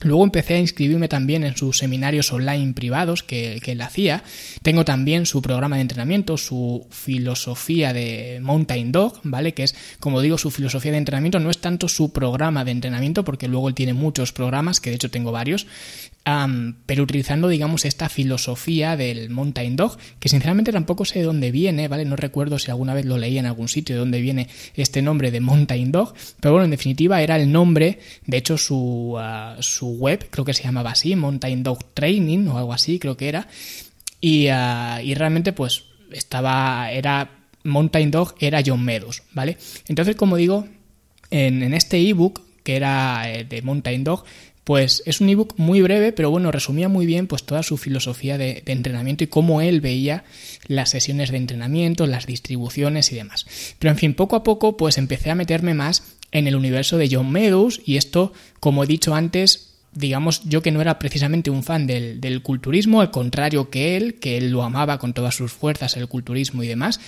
Luego 0.00 0.22
empecé 0.22 0.54
a 0.54 0.60
inscribirme 0.60 1.08
también 1.08 1.42
en 1.42 1.56
sus 1.56 1.78
seminarios 1.78 2.32
online 2.32 2.72
privados 2.72 3.24
que, 3.24 3.60
él 3.66 3.80
hacía. 3.80 4.22
Tengo 4.62 4.84
también 4.84 5.26
su 5.26 5.42
programa 5.42 5.76
de 5.76 5.82
entrenamiento, 5.82 6.36
su 6.36 6.86
filosofía 6.90 7.92
de 7.92 8.38
Mountain 8.40 8.92
Dog, 8.92 9.20
¿vale? 9.24 9.54
Que 9.54 9.64
es, 9.64 9.74
como 9.98 10.20
digo, 10.20 10.38
su 10.38 10.50
filosofía 10.50 10.92
de 10.92 10.98
entrenamiento. 10.98 11.40
No 11.40 11.50
es 11.50 11.58
tanto 11.58 11.88
su 11.88 12.12
programa 12.12 12.64
de 12.64 12.70
entrenamiento, 12.70 13.24
porque 13.24 13.48
luego 13.48 13.68
él 13.68 13.74
tiene 13.74 13.92
muchos 13.92 14.32
programas, 14.32 14.80
que 14.80 14.90
de 14.90 14.96
hecho 14.96 15.10
tengo 15.10 15.32
varios, 15.32 15.66
pero 16.86 17.02
utilizando, 17.02 17.48
digamos, 17.48 17.84
esta 17.84 18.08
filosofía 18.08 18.96
del 18.96 19.30
Mountain 19.30 19.76
Dog, 19.76 19.96
que 20.20 20.28
sinceramente 20.28 20.72
tampoco 20.72 21.04
sé 21.04 21.20
de 21.20 21.24
dónde 21.24 21.50
viene, 21.50 21.88
¿vale? 21.88 22.04
No 22.04 22.16
recuerdo 22.16 22.58
si 22.58 22.70
alguna 22.70 22.94
vez 22.94 23.06
lo 23.06 23.16
leí 23.16 23.38
en 23.38 23.46
algún 23.46 23.68
sitio 23.68 23.94
de 23.94 24.00
dónde 24.00 24.20
viene 24.20 24.48
este 24.74 25.00
nombre 25.00 25.30
de 25.30 25.40
Mountain 25.40 25.90
Dog, 25.90 26.14
pero 26.40 26.52
bueno, 26.52 26.66
en 26.66 26.70
definitiva 26.70 27.22
era 27.22 27.36
el 27.36 27.50
nombre, 27.50 27.98
de 28.26 28.36
hecho 28.36 28.58
su, 28.58 29.16
ah, 29.18 29.56
su 29.60 29.87
web 29.90 30.28
creo 30.30 30.44
que 30.44 30.54
se 30.54 30.62
llamaba 30.62 30.90
así, 30.90 31.16
Mountain 31.16 31.62
Dog 31.62 31.84
Training 31.94 32.48
o 32.48 32.58
algo 32.58 32.72
así, 32.72 32.98
creo 32.98 33.16
que 33.16 33.28
era, 33.28 33.48
y, 34.20 34.48
ah, 34.48 35.00
y 35.02 35.14
realmente 35.14 35.52
pues 35.52 35.84
estaba, 36.12 36.90
era 36.90 37.30
Mountain 37.64 38.10
Dog 38.10 38.34
era 38.40 38.62
John 38.64 38.84
Meadows, 38.84 39.22
¿vale? 39.32 39.58
Entonces, 39.86 40.16
como 40.16 40.36
digo, 40.36 40.66
en, 41.30 41.62
en 41.62 41.74
este 41.74 41.98
ebook 42.08 42.42
que 42.62 42.76
era 42.76 43.32
eh, 43.32 43.44
de 43.44 43.62
Mountain 43.62 44.04
Dog, 44.04 44.24
pues 44.68 45.02
es 45.06 45.22
un 45.22 45.30
ebook 45.30 45.54
muy 45.56 45.80
breve, 45.80 46.12
pero 46.12 46.30
bueno, 46.30 46.52
resumía 46.52 46.90
muy 46.90 47.06
bien 47.06 47.26
pues 47.26 47.44
toda 47.44 47.62
su 47.62 47.78
filosofía 47.78 48.36
de, 48.36 48.62
entrenamiento 48.66 49.24
y 49.24 49.28
cómo 49.28 49.62
él 49.62 49.80
veía 49.80 50.24
las 50.66 50.90
sesiones 50.90 51.30
de 51.30 51.38
entrenamiento, 51.38 52.06
las 52.06 52.26
distribuciones 52.26 53.10
y 53.10 53.14
demás. 53.14 53.46
Pero 53.78 53.92
en 53.92 53.96
fin, 53.96 54.12
poco 54.12 54.36
a 54.36 54.42
poco 54.42 54.76
pues 54.76 54.98
empecé 54.98 55.30
a 55.30 55.34
meterme 55.34 55.72
más 55.72 56.02
en 56.30 56.46
el 56.46 56.54
universo 56.54 56.98
de 56.98 57.08
John 57.10 57.32
Meadows 57.32 57.80
y 57.86 57.96
esto, 57.96 58.34
como 58.60 58.84
he 58.84 58.86
dicho 58.86 59.14
antes, 59.14 59.77
digamos 59.92 60.42
yo 60.44 60.62
que 60.62 60.70
no 60.70 60.80
era 60.80 60.98
precisamente 60.98 61.50
un 61.50 61.62
fan 61.62 61.86
del, 61.86 62.20
del, 62.20 62.42
culturismo, 62.42 63.00
al 63.00 63.10
contrario 63.10 63.70
que 63.70 63.96
él, 63.96 64.14
que 64.14 64.36
él 64.36 64.50
lo 64.50 64.62
amaba 64.62 64.98
con 64.98 65.12
todas 65.12 65.34
sus 65.34 65.52
fuerzas, 65.52 65.96
el 65.96 66.08
culturismo 66.08 66.62
y 66.62 66.68
demás, 66.68 67.00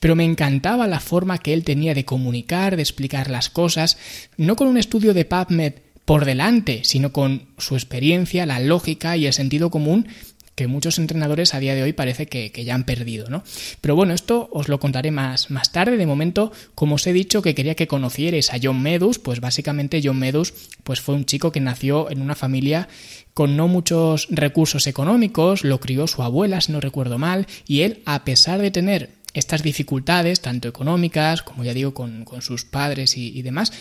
pero 0.00 0.16
me 0.16 0.24
encantaba 0.24 0.86
la 0.86 1.00
forma 1.00 1.38
que 1.38 1.52
él 1.52 1.64
tenía 1.64 1.94
de 1.94 2.04
comunicar, 2.04 2.76
de 2.76 2.82
explicar 2.82 3.30
las 3.30 3.50
cosas, 3.50 3.98
no 4.36 4.56
con 4.56 4.68
un 4.68 4.78
estudio 4.78 5.14
de 5.14 5.24
PubMed 5.24 5.74
por 6.04 6.24
delante, 6.24 6.80
sino 6.84 7.12
con 7.12 7.46
su 7.58 7.74
experiencia, 7.74 8.46
la 8.46 8.60
lógica 8.60 9.16
y 9.16 9.26
el 9.26 9.32
sentido 9.32 9.70
común 9.70 10.06
que 10.54 10.66
muchos 10.68 10.98
entrenadores 10.98 11.54
a 11.54 11.60
día 11.60 11.74
de 11.74 11.82
hoy 11.82 11.92
parece 11.92 12.26
que, 12.26 12.50
ya 12.64 12.74
han 12.74 12.84
perdido, 12.84 13.28
¿no? 13.28 13.42
Pero 13.80 13.96
bueno, 13.96 14.14
esto 14.14 14.48
os 14.52 14.68
lo 14.68 14.78
contaré 14.78 15.10
más, 15.10 15.50
más 15.50 15.72
tarde. 15.72 15.96
De 15.96 16.06
momento, 16.06 16.52
como 16.74 16.96
os 16.96 17.06
he 17.06 17.12
dicho 17.12 17.42
que 17.42 17.54
quería 17.54 17.74
que 17.74 17.88
conocierais 17.88 18.52
a 18.52 18.58
John 18.62 18.80
Medus, 18.80 19.18
pues 19.18 19.40
básicamente 19.40 20.00
John 20.02 20.18
Medus 20.18 20.54
pues 20.84 21.00
fue 21.00 21.14
un 21.14 21.24
chico 21.24 21.52
que 21.52 21.60
nació 21.60 22.10
en 22.10 22.20
una 22.20 22.34
familia 22.34 22.88
con 23.32 23.56
no 23.56 23.66
muchos 23.66 24.28
recursos 24.30 24.86
económicos, 24.86 25.64
lo 25.64 25.80
crió 25.80 26.06
su 26.06 26.22
abuela, 26.22 26.60
si 26.60 26.70
no 26.70 26.80
recuerdo 26.80 27.18
mal, 27.18 27.46
y 27.66 27.80
él, 27.80 28.02
a 28.04 28.24
pesar 28.24 28.60
de 28.60 28.70
tener 28.70 29.10
estas 29.32 29.64
dificultades, 29.64 30.40
tanto 30.40 30.68
económicas 30.68 31.42
como 31.42 31.64
ya 31.64 31.74
digo, 31.74 31.92
con, 31.94 32.24
sus 32.40 32.64
padres 32.64 33.16
y 33.16 33.42
demás, 33.42 33.72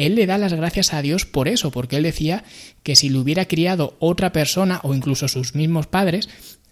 él 0.00 0.14
le 0.14 0.24
da 0.24 0.38
las 0.38 0.54
gracias 0.54 0.94
a 0.94 1.02
Dios 1.02 1.26
por 1.26 1.46
eso, 1.46 1.70
porque 1.70 1.96
él 1.96 2.04
decía 2.04 2.42
que 2.82 2.96
si 2.96 3.10
le 3.10 3.18
hubiera 3.18 3.44
criado 3.44 3.96
otra 3.98 4.32
persona 4.32 4.80
o 4.82 4.94
incluso 4.94 5.28
sus 5.28 5.54
mismos 5.54 5.86
padres, 5.86 6.30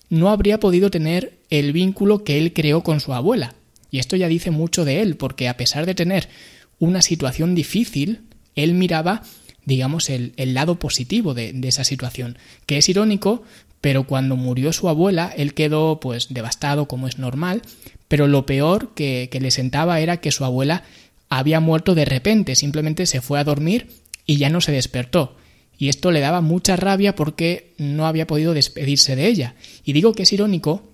no 0.08 0.30
habría 0.30 0.58
podido 0.58 0.90
tener 0.90 1.38
el 1.50 1.74
vínculo 1.74 2.24
que 2.24 2.38
él 2.38 2.54
creó 2.54 2.82
con 2.82 3.00
su 3.00 3.12
abuela. 3.12 3.54
Y 3.90 3.98
esto 3.98 4.16
ya 4.16 4.28
dice 4.28 4.50
mucho 4.50 4.86
de 4.86 5.02
él, 5.02 5.16
porque 5.16 5.46
a 5.46 5.58
pesar 5.58 5.84
de 5.84 5.94
tener 5.94 6.30
una 6.78 7.02
situación 7.02 7.54
difícil, 7.54 8.22
él 8.54 8.72
miraba, 8.72 9.22
digamos, 9.66 10.08
el, 10.08 10.32
lado 10.38 10.78
positivo 10.78 11.34
de, 11.34 11.54
esa 11.64 11.84
situación, 11.84 12.38
que 12.64 12.78
es 12.78 12.88
irónico 12.88 13.42
pero 13.80 14.08
cuando 14.08 14.34
murió 14.34 14.72
su 14.72 14.88
abuela, 14.88 15.32
él 15.36 15.54
quedó 15.54 16.00
pues 16.00 16.34
devastado 16.34 16.88
como 16.88 17.06
es 17.06 17.18
normal, 17.18 17.62
pero 18.08 18.26
lo 18.26 18.44
peor 18.44 18.92
que 18.94 19.28
le 19.40 19.52
sentaba 19.52 20.00
era 20.00 20.16
que 20.16 20.32
su 20.32 20.44
abuela 20.44 20.82
había 21.28 21.60
muerto 21.60 21.94
de 21.94 22.04
repente, 22.04 22.54
simplemente 22.54 23.06
se 23.06 23.20
fue 23.20 23.38
a 23.38 23.44
dormir 23.44 23.88
y 24.26 24.36
ya 24.36 24.50
no 24.50 24.60
se 24.60 24.72
despertó. 24.72 25.36
Y 25.78 25.88
esto 25.88 26.10
le 26.10 26.20
daba 26.20 26.40
mucha 26.40 26.76
rabia 26.76 27.14
porque 27.14 27.74
no 27.78 28.06
había 28.06 28.26
podido 28.26 28.52
despedirse 28.52 29.14
de 29.14 29.28
ella. 29.28 29.54
Y 29.84 29.92
digo 29.92 30.12
que 30.12 30.24
es 30.24 30.32
irónico 30.32 30.92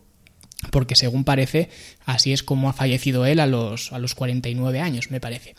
porque 0.70 0.96
según 0.96 1.24
parece, 1.24 1.68
así 2.04 2.32
es 2.32 2.42
como 2.42 2.68
ha 2.68 2.72
fallecido 2.72 3.26
él 3.26 3.40
a 3.40 3.46
los, 3.46 3.92
a 3.92 3.98
los 3.98 4.14
49 4.14 4.80
años, 4.80 5.10
me 5.10 5.20
parece. 5.20 5.54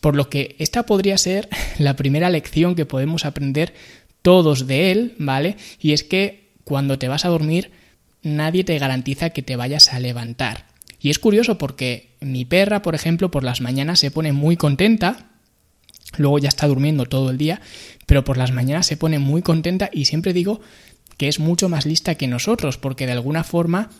Por 0.00 0.16
lo 0.16 0.28
que 0.30 0.56
esta 0.58 0.84
podría 0.84 1.18
ser 1.18 1.48
la 1.78 1.96
primera 1.96 2.30
lección 2.30 2.74
que 2.74 2.86
podemos 2.86 3.24
aprender 3.24 3.74
todos 4.22 4.66
de 4.66 4.90
él, 4.90 5.14
¿vale? 5.18 5.56
Y 5.80 5.92
es 5.92 6.04
que 6.04 6.50
cuando 6.64 6.98
te 6.98 7.08
vas 7.08 7.24
a 7.24 7.28
dormir, 7.28 7.70
nadie 8.22 8.64
te 8.64 8.78
garantiza 8.78 9.30
que 9.30 9.42
te 9.42 9.56
vayas 9.56 9.92
a 9.92 10.00
levantar. 10.00 10.66
Y 11.00 11.10
es 11.10 11.18
curioso 11.18 11.58
porque 11.58 12.07
mi 12.20 12.44
perra, 12.44 12.82
por 12.82 12.94
ejemplo, 12.94 13.30
por 13.30 13.44
las 13.44 13.60
mañanas 13.60 14.00
se 14.00 14.10
pone 14.10 14.32
muy 14.32 14.56
contenta, 14.56 15.30
luego 16.16 16.38
ya 16.38 16.48
está 16.48 16.66
durmiendo 16.66 17.06
todo 17.06 17.30
el 17.30 17.38
día, 17.38 17.60
pero 18.06 18.24
por 18.24 18.36
las 18.36 18.52
mañanas 18.52 18.86
se 18.86 18.96
pone 18.96 19.18
muy 19.18 19.42
contenta 19.42 19.90
y 19.92 20.06
siempre 20.06 20.32
digo 20.32 20.60
que 21.16 21.28
es 21.28 21.40
mucho 21.40 21.68
más 21.68 21.84
lista 21.84 22.14
que 22.14 22.28
nosotros, 22.28 22.78
porque 22.78 23.06
de 23.06 23.12
alguna 23.12 23.44
forma, 23.44 23.90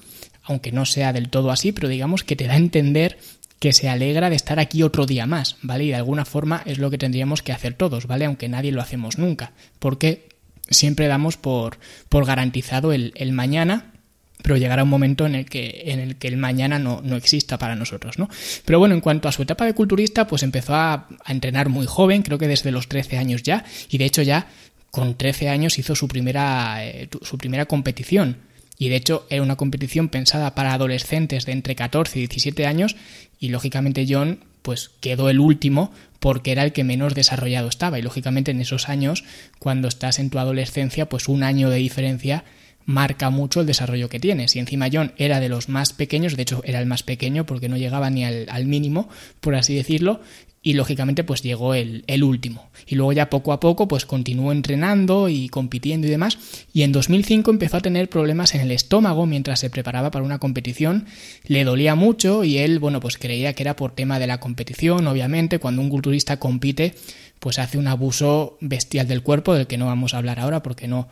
aunque 0.42 0.72
no 0.72 0.86
sea 0.86 1.12
del 1.12 1.28
todo 1.28 1.50
así, 1.50 1.72
pero 1.72 1.88
digamos 1.88 2.24
que 2.24 2.36
te 2.36 2.46
da 2.46 2.54
a 2.54 2.58
entender 2.58 3.18
que 3.58 3.72
se 3.72 3.88
alegra 3.88 4.30
de 4.30 4.36
estar 4.36 4.60
aquí 4.60 4.82
otro 4.82 5.04
día 5.04 5.26
más, 5.26 5.56
¿vale? 5.62 5.84
Y 5.84 5.88
de 5.88 5.96
alguna 5.96 6.24
forma 6.24 6.62
es 6.64 6.78
lo 6.78 6.90
que 6.90 6.98
tendríamos 6.98 7.42
que 7.42 7.52
hacer 7.52 7.74
todos, 7.74 8.06
¿vale? 8.06 8.24
Aunque 8.24 8.48
nadie 8.48 8.70
lo 8.70 8.80
hacemos 8.80 9.18
nunca, 9.18 9.52
porque 9.80 10.28
siempre 10.70 11.08
damos 11.08 11.36
por, 11.36 11.78
por 12.08 12.24
garantizado 12.24 12.92
el, 12.92 13.12
el 13.16 13.32
mañana 13.32 13.92
pero 14.42 14.56
llegará 14.56 14.84
un 14.84 14.88
momento 14.88 15.26
en 15.26 15.34
el 15.34 15.46
que, 15.46 15.84
en 15.86 16.00
el, 16.00 16.16
que 16.16 16.28
el 16.28 16.36
mañana 16.36 16.78
no, 16.78 17.00
no, 17.02 17.16
exista 17.16 17.58
para 17.58 17.74
nosotros, 17.74 18.18
¿no? 18.18 18.28
Pero 18.64 18.78
bueno, 18.78 18.94
en 18.94 19.00
cuanto 19.00 19.28
a 19.28 19.32
su 19.32 19.42
etapa 19.42 19.64
de 19.64 19.74
culturista, 19.74 20.26
pues 20.26 20.42
empezó 20.42 20.74
a, 20.74 21.08
entrenar 21.26 21.68
muy 21.68 21.86
joven, 21.86 22.22
creo 22.22 22.38
que 22.38 22.48
desde 22.48 22.70
los 22.70 22.88
13 22.88 23.18
años 23.18 23.42
ya, 23.42 23.64
y 23.90 23.98
de 23.98 24.04
hecho 24.04 24.22
ya 24.22 24.48
con 24.90 25.16
13 25.16 25.48
años 25.48 25.78
hizo 25.78 25.94
su 25.94 26.08
primera, 26.08 26.84
eh, 26.84 27.08
su 27.22 27.36
primera 27.36 27.66
competición. 27.66 28.38
Y 28.78 28.90
de 28.90 28.96
hecho 28.96 29.26
era 29.28 29.42
una 29.42 29.56
competición 29.56 30.08
pensada 30.08 30.54
para 30.54 30.72
adolescentes 30.72 31.44
de 31.44 31.52
entre 31.52 31.74
14 31.74 32.18
y 32.18 32.22
17 32.22 32.64
años, 32.66 32.96
y 33.40 33.48
lógicamente 33.48 34.06
John 34.08 34.44
pues 34.62 34.90
quedó 35.00 35.30
el 35.30 35.40
último 35.40 35.92
porque 36.20 36.52
era 36.52 36.62
el 36.64 36.72
que 36.72 36.84
menos 36.84 37.14
desarrollado 37.14 37.68
estaba. 37.68 37.98
Y 37.98 38.02
lógicamente 38.02 38.50
en 38.50 38.60
esos 38.60 38.88
años, 38.88 39.24
cuando 39.58 39.88
estás 39.88 40.18
en 40.18 40.30
tu 40.30 40.38
adolescencia, 40.38 41.08
pues 41.08 41.28
un 41.28 41.42
año 41.42 41.70
de 41.70 41.78
diferencia 41.78 42.44
marca 42.88 43.28
mucho 43.28 43.60
el 43.60 43.66
desarrollo 43.66 44.08
que 44.08 44.18
tienes. 44.18 44.56
Y 44.56 44.60
encima 44.60 44.88
John 44.90 45.12
era 45.18 45.40
de 45.40 45.50
los 45.50 45.68
más 45.68 45.92
pequeños, 45.92 46.36
de 46.36 46.42
hecho 46.42 46.62
era 46.64 46.80
el 46.80 46.86
más 46.86 47.02
pequeño 47.02 47.44
porque 47.44 47.68
no 47.68 47.76
llegaba 47.76 48.08
ni 48.08 48.24
al, 48.24 48.46
al 48.48 48.64
mínimo, 48.64 49.10
por 49.40 49.56
así 49.56 49.74
decirlo, 49.74 50.20
y 50.62 50.72
lógicamente 50.72 51.22
pues 51.22 51.42
llegó 51.42 51.74
el, 51.74 52.04
el, 52.06 52.24
último. 52.24 52.70
Y 52.86 52.94
luego 52.94 53.12
ya 53.12 53.28
poco 53.28 53.52
a 53.52 53.60
poco 53.60 53.88
pues 53.88 54.06
continuó 54.06 54.52
entrenando 54.52 55.28
y 55.28 55.50
compitiendo 55.50 56.06
y 56.06 56.10
demás. 56.10 56.38
Y 56.72 56.80
en 56.80 56.92
2005 56.92 57.50
empezó 57.50 57.76
a 57.76 57.82
tener 57.82 58.08
problemas 58.08 58.54
en 58.54 58.62
el 58.62 58.70
estómago 58.70 59.26
mientras 59.26 59.60
se 59.60 59.68
preparaba 59.68 60.10
para 60.10 60.24
una 60.24 60.38
competición. 60.38 61.04
Le 61.44 61.64
dolía 61.64 61.94
mucho 61.94 62.42
y 62.42 62.56
él, 62.56 62.78
bueno, 62.78 63.00
pues 63.00 63.18
creía 63.18 63.52
que 63.52 63.64
era 63.64 63.76
por 63.76 63.94
tema 63.94 64.18
de 64.18 64.26
la 64.26 64.40
competición. 64.40 65.06
Obviamente, 65.06 65.58
cuando 65.58 65.82
un 65.82 65.90
culturista 65.90 66.38
compite, 66.38 66.94
pues 67.38 67.58
hace 67.58 67.78
un 67.78 67.86
abuso 67.86 68.56
bestial 68.60 69.06
del 69.06 69.22
cuerpo, 69.22 69.54
del 69.54 69.66
que 69.66 69.78
no 69.78 69.86
vamos 69.86 70.14
a 70.14 70.18
hablar 70.18 70.40
ahora 70.40 70.62
porque 70.62 70.88
no 70.88 71.08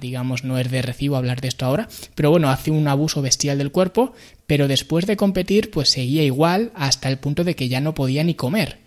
digamos, 0.00 0.44
no 0.44 0.58
es 0.58 0.70
de 0.70 0.82
recibo 0.82 1.16
hablar 1.16 1.40
de 1.40 1.48
esto 1.48 1.66
ahora, 1.66 1.88
pero 2.14 2.30
bueno, 2.30 2.48
hace 2.48 2.70
un 2.70 2.88
abuso 2.88 3.20
bestial 3.20 3.58
del 3.58 3.70
cuerpo, 3.70 4.14
pero 4.46 4.68
después 4.68 5.06
de 5.06 5.16
competir, 5.16 5.70
pues 5.70 5.90
seguía 5.90 6.22
igual 6.22 6.72
hasta 6.74 7.08
el 7.08 7.18
punto 7.18 7.44
de 7.44 7.54
que 7.54 7.68
ya 7.68 7.80
no 7.80 7.94
podía 7.94 8.24
ni 8.24 8.34
comer. 8.34 8.78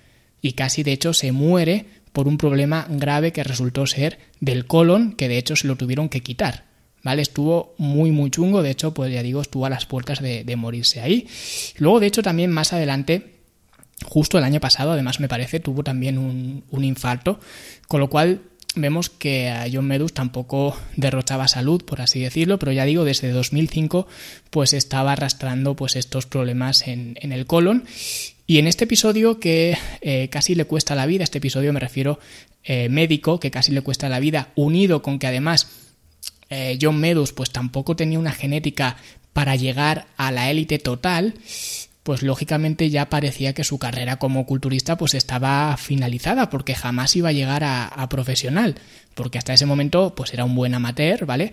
Y 0.42 0.54
casi 0.54 0.84
de 0.84 0.94
hecho 0.94 1.14
se 1.14 1.32
muere 1.32 1.86
por 2.14 2.28
un 2.28 2.38
problema 2.38 2.88
grave 2.90 3.32
que 3.32 3.44
resultó 3.44 3.86
ser 3.86 4.20
del 4.40 4.66
colon, 4.66 5.14
que 5.14 5.28
de 5.28 5.38
hecho 5.38 5.56
se 5.56 5.68
lo 5.68 5.76
tuvieron 5.76 6.10
que 6.10 6.22
quitar. 6.22 6.66
¿Vale? 7.04 7.22
Estuvo 7.22 7.76
muy, 7.78 8.10
muy 8.10 8.32
chungo, 8.32 8.64
de 8.64 8.72
hecho, 8.72 8.96
pues 8.96 9.14
ya 9.14 9.22
digo, 9.22 9.40
estuvo 9.40 9.68
a 9.68 9.70
las 9.70 9.86
puertas 9.86 10.22
de, 10.24 10.44
de 10.44 10.56
morirse 10.56 11.02
ahí. 11.02 11.28
Luego, 11.78 12.00
de 12.00 12.08
hecho, 12.08 12.24
también 12.24 12.52
más 12.52 12.74
adelante, 12.74 13.36
justo 14.04 14.40
el 14.40 14.44
año 14.44 14.60
pasado, 14.60 14.94
además 14.94 15.20
me 15.20 15.28
parece, 15.28 15.60
tuvo 15.60 15.84
también 15.84 16.18
un, 16.18 16.64
un 16.72 16.84
infarto, 16.84 17.40
con 17.88 18.00
lo 18.00 18.10
cual 18.10 18.42
vemos 18.76 19.10
que 19.10 19.50
a 19.50 19.68
John 19.72 19.86
Medus 19.86 20.14
tampoco 20.14 20.78
derrochaba 20.96 21.48
salud, 21.48 21.84
por 21.84 22.02
así 22.02 22.20
decirlo, 22.20 22.60
pero 22.60 22.72
ya 22.72 22.86
digo, 22.86 23.04
desde 23.04 23.32
2005 23.32 24.08
pues 24.50 24.74
estaba 24.74 25.14
arrastrando 25.14 25.76
pues 25.76 25.96
estos 25.96 26.26
problemas 26.26 26.88
en, 26.88 27.18
en 27.22 27.32
el 27.32 27.46
colon. 27.46 27.86
Y 28.48 28.60
en 28.60 28.68
este 28.68 28.84
episodio 28.84 29.40
que 29.40 29.78
eh, 30.02 30.30
casi 30.30 30.54
le 30.54 30.66
cuesta 30.66 30.94
la 30.94 31.08
vida, 31.08 31.24
este 31.24 31.40
episodio 31.40 31.74
me 31.74 31.80
refiero 31.80 32.20
eh, 32.64 32.90
médico, 32.90 33.40
que 33.40 33.52
casi 33.52 33.72
le 33.72 33.82
cuesta 33.82 34.10
la 34.10 34.20
vida, 34.20 34.50
unido 34.56 35.02
con 35.02 35.18
que 35.18 35.28
además 35.28 35.68
eh, 36.50 36.78
John 36.80 37.00
Medus 37.00 37.34
pues 37.34 37.50
tampoco 37.50 37.96
tenía 37.96 38.20
una 38.20 38.32
genética 38.32 38.98
para 39.34 39.56
llegar 39.56 40.08
a 40.16 40.32
la 40.32 40.52
élite 40.52 40.78
total, 40.80 41.34
pues 42.06 42.22
lógicamente 42.22 42.92
ya 42.92 43.10
parecía 43.10 43.54
que 43.54 43.64
su 43.64 43.80
carrera 43.80 44.18
como 44.18 44.46
culturista 44.46 44.96
pues 44.96 45.16
estaba 45.16 45.76
finalizada 45.76 46.52
porque 46.52 46.76
jamás 46.76 47.16
iba 47.16 47.30
a 47.30 47.32
llegar 47.32 47.64
a, 47.64 47.88
a, 47.88 48.08
profesional, 48.10 48.76
porque 49.16 49.40
hasta 49.40 49.54
ese 49.54 49.66
momento 49.66 50.14
pues 50.14 50.32
era 50.32 50.46
un 50.46 50.54
buen 50.54 50.76
amateur, 50.76 51.26
¿vale? 51.26 51.52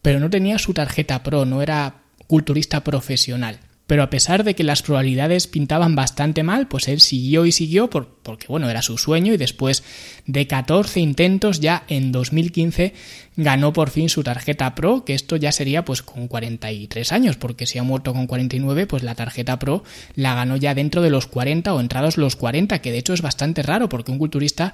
Pero 0.00 0.18
no 0.18 0.30
tenía 0.30 0.58
su 0.58 0.72
tarjeta 0.72 1.22
pro, 1.22 1.44
no 1.44 1.60
era 1.60 1.96
culturista 2.26 2.82
profesional. 2.82 3.58
Pero 3.92 4.04
a 4.04 4.08
pesar 4.08 4.42
de 4.42 4.54
que 4.54 4.64
las 4.64 4.80
probabilidades 4.80 5.46
pintaban 5.46 5.94
bastante 5.94 6.42
mal, 6.42 6.66
pues 6.66 6.88
él 6.88 7.02
siguió 7.02 7.44
y 7.44 7.52
siguió 7.52 7.90
por, 7.90 8.08
porque 8.22 8.46
bueno, 8.48 8.70
era 8.70 8.80
su 8.80 8.96
sueño 8.96 9.34
y 9.34 9.36
después 9.36 9.84
de 10.24 10.46
14 10.46 10.98
intentos 10.98 11.60
ya 11.60 11.84
en 11.88 12.10
2015 12.10 12.94
ganó 13.36 13.74
por 13.74 13.90
fin 13.90 14.08
su 14.08 14.22
tarjeta 14.22 14.74
Pro, 14.74 15.04
que 15.04 15.12
esto 15.12 15.36
ya 15.36 15.52
sería 15.52 15.84
pues 15.84 16.00
con 16.00 16.26
43 16.26 17.12
años, 17.12 17.36
porque 17.36 17.66
si 17.66 17.78
ha 17.78 17.82
muerto 17.82 18.14
con 18.14 18.26
49, 18.26 18.86
pues 18.86 19.02
la 19.02 19.14
tarjeta 19.14 19.58
Pro 19.58 19.84
la 20.14 20.34
ganó 20.34 20.56
ya 20.56 20.74
dentro 20.74 21.02
de 21.02 21.10
los 21.10 21.26
40 21.26 21.74
o 21.74 21.78
entrados 21.78 22.16
los 22.16 22.34
40, 22.34 22.80
que 22.80 22.92
de 22.92 22.98
hecho 22.98 23.12
es 23.12 23.20
bastante 23.20 23.62
raro 23.62 23.90
porque 23.90 24.10
un 24.10 24.16
culturista 24.16 24.72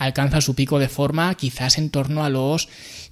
alcanza 0.00 0.40
su 0.40 0.56
pico 0.56 0.80
de 0.80 0.88
forma 0.88 1.32
quizás 1.36 1.78
en 1.78 1.90
torno 1.90 2.24
a 2.24 2.28
los 2.28 2.68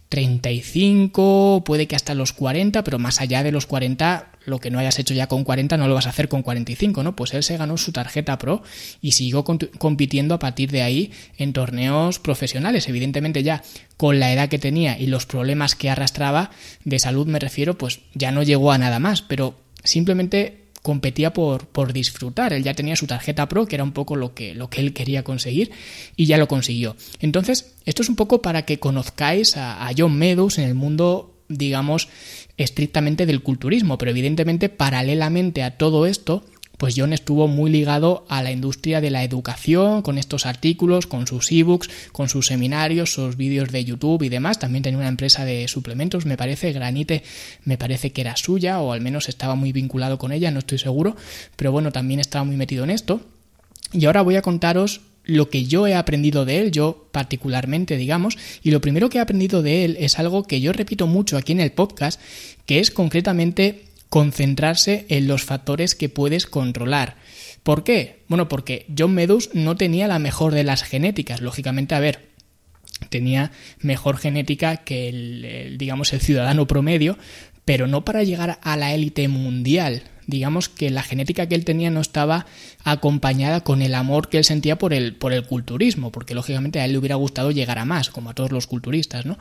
35, 0.08 1.62
puede 1.64 1.86
que 1.86 1.96
hasta 1.96 2.14
los 2.14 2.32
40, 2.32 2.84
pero 2.84 2.98
más 2.98 3.20
allá 3.20 3.42
de 3.42 3.50
los 3.50 3.66
40, 3.66 4.30
lo 4.44 4.60
que 4.60 4.70
no 4.70 4.78
hayas 4.78 4.98
hecho 4.98 5.14
ya 5.14 5.26
con 5.26 5.42
40 5.42 5.76
no 5.76 5.88
lo 5.88 5.94
vas 5.94 6.06
a 6.06 6.10
hacer 6.10 6.28
con 6.28 6.42
45, 6.42 7.02
¿no? 7.02 7.16
Pues 7.16 7.34
él 7.34 7.42
se 7.42 7.56
ganó 7.56 7.76
su 7.76 7.92
tarjeta 7.92 8.38
Pro 8.38 8.62
y 9.00 9.12
siguió 9.12 9.44
compitiendo 9.44 10.34
a 10.34 10.38
partir 10.38 10.70
de 10.70 10.82
ahí 10.82 11.12
en 11.36 11.52
torneos 11.52 12.20
profesionales. 12.20 12.88
Evidentemente 12.88 13.42
ya 13.42 13.62
con 13.96 14.20
la 14.20 14.32
edad 14.32 14.48
que 14.48 14.58
tenía 14.58 14.98
y 14.98 15.06
los 15.06 15.26
problemas 15.26 15.75
que 15.75 15.90
arrastraba 15.90 16.50
de 16.84 16.98
salud 16.98 17.26
me 17.26 17.40
refiero, 17.40 17.76
pues 17.76 18.00
ya 18.14 18.30
no 18.30 18.44
llegó 18.44 18.70
a 18.70 18.78
nada 18.78 19.00
más, 19.00 19.22
pero 19.22 19.58
simplemente 19.82 20.65
competía 20.86 21.32
por, 21.32 21.66
por 21.66 21.92
disfrutar. 21.92 22.52
Él 22.52 22.62
ya 22.62 22.72
tenía 22.72 22.94
su 22.94 23.08
tarjeta 23.08 23.48
Pro, 23.48 23.66
que 23.66 23.74
era 23.74 23.82
un 23.82 23.90
poco 23.90 24.14
lo 24.14 24.34
que, 24.34 24.54
lo 24.54 24.70
que 24.70 24.80
él 24.80 24.92
quería 24.92 25.24
conseguir, 25.24 25.72
y 26.14 26.26
ya 26.26 26.38
lo 26.38 26.46
consiguió. 26.46 26.94
Entonces, 27.18 27.74
esto 27.86 28.02
es 28.02 28.08
un 28.08 28.14
poco 28.14 28.40
para 28.40 28.64
que 28.64 28.78
conozcáis 28.78 29.56
a, 29.56 29.90
John 29.98 30.16
Meadows 30.16 30.58
en 30.58 30.64
el 30.64 30.76
mundo 30.76 31.32
digamos, 31.48 32.08
estrictamente 32.56 33.26
del 33.26 33.42
culturismo, 33.42 33.98
pero 33.98 34.12
evidentemente 34.12 34.68
paralelamente 34.68 35.64
a 35.64 35.76
todo 35.76 36.06
esto, 36.06 36.44
pues 36.76 36.95
John 36.97 37.12
estuvo 37.12 37.49
muy 37.49 37.71
ligado 37.71 38.25
a 38.28 38.42
la 38.42 38.50
industria 38.50 39.00
de 39.00 39.11
la 39.11 39.25
educación, 39.25 40.02
con 40.02 40.18
estos 40.18 40.47
artículos, 40.47 41.06
con 41.06 41.26
sus 41.26 41.50
ebooks, 41.50 41.88
con 42.12 42.28
sus 42.28 42.47
seminarios, 42.47 43.12
sus 43.12 43.37
vídeos 43.37 43.71
de 43.71 43.85
YouTube 43.85 44.23
y 44.23 44.28
demás. 44.28 44.59
También 44.59 44.83
tenía 44.83 44.99
una 44.99 45.09
empresa 45.09 45.45
de 45.45 45.68
suplementos, 45.68 46.26
me 46.26 46.37
parece, 46.37 46.73
Granite, 46.73 47.23
me 47.64 47.78
parece 47.78 48.12
que 48.12 48.21
era 48.21 48.37
suya, 48.37 48.80
o 48.80 48.92
al 48.92 49.00
menos 49.00 49.28
estaba 49.28 49.54
muy 49.54 49.73
vinculado 49.73 50.18
con 50.18 50.33
ella, 50.33 50.50
no 50.50 50.59
estoy 50.59 50.78
seguro, 50.78 51.16
pero 51.56 51.73
bueno, 51.73 51.92
también 51.92 52.21
estaba 52.21 52.45
muy 52.45 52.56
metido 52.56 52.85
en 52.85 52.90
esto. 52.90 53.21
Y 53.92 54.06
ahora 54.06 54.23
voy 54.23 54.37
a 54.37 54.42
contaros 54.42 55.00
lo 55.26 55.50
que 55.50 55.64
yo 55.64 55.87
he 55.87 55.95
aprendido 55.95 56.45
de 56.45 56.61
él, 56.61 56.71
yo 56.71 57.09
particularmente, 57.11 57.97
digamos, 57.97 58.38
y 58.62 58.71
lo 58.71 58.80
primero 58.80 59.11
que 59.11 59.18
he 59.18 59.21
aprendido 59.21 59.61
de 59.62 59.85
él 59.85 59.97
es 59.99 60.18
algo 60.18 60.45
que 60.45 60.61
yo 60.61 60.73
repito 60.73 61.06
mucho 61.06 61.37
aquí 61.37 61.52
en 61.52 61.61
el 61.61 61.73
podcast, 61.73 62.21
que 62.64 62.78
es 62.78 62.90
concretamente 62.90 63.85
concentrarse 64.08 65.06
en 65.08 65.26
los 65.26 65.44
factores 65.44 65.94
que 65.94 66.08
puedes 66.08 66.46
controlar. 66.46 67.16
¿Por 67.62 67.84
qué? 67.84 68.22
Bueno, 68.28 68.48
porque 68.48 68.86
John 68.96 69.14
Meadows 69.14 69.50
no 69.52 69.76
tenía 69.76 70.08
la 70.08 70.18
mejor 70.18 70.54
de 70.54 70.64
las 70.64 70.82
genéticas. 70.82 71.40
Lógicamente, 71.40 71.94
a 71.94 72.00
ver, 72.00 72.28
tenía 73.08 73.50
mejor 73.80 74.18
genética 74.18 74.78
que 74.78 75.08
el, 75.08 75.44
el, 75.44 75.78
digamos 75.78 76.12
el 76.12 76.20
ciudadano 76.20 76.66
promedio, 76.66 77.18
pero 77.64 77.86
no 77.86 78.04
para 78.04 78.22
llegar 78.22 78.58
a 78.62 78.76
la 78.76 78.94
élite 78.94 79.28
mundial 79.28 80.04
digamos 80.26 80.68
que 80.68 80.90
la 80.90 81.02
genética 81.02 81.46
que 81.46 81.54
él 81.54 81.64
tenía 81.64 81.90
no 81.90 82.00
estaba 82.00 82.46
acompañada 82.84 83.62
con 83.62 83.82
el 83.82 83.94
amor 83.94 84.28
que 84.28 84.38
él 84.38 84.44
sentía 84.44 84.76
por 84.76 84.92
el, 84.92 85.14
por 85.14 85.32
el 85.32 85.46
culturismo, 85.46 86.12
porque 86.12 86.34
lógicamente 86.34 86.80
a 86.80 86.84
él 86.84 86.92
le 86.92 86.98
hubiera 86.98 87.14
gustado 87.14 87.50
llegar 87.50 87.78
a 87.78 87.84
más, 87.84 88.10
como 88.10 88.30
a 88.30 88.34
todos 88.34 88.52
los 88.52 88.66
culturistas, 88.66 89.25
¿no? 89.25 89.38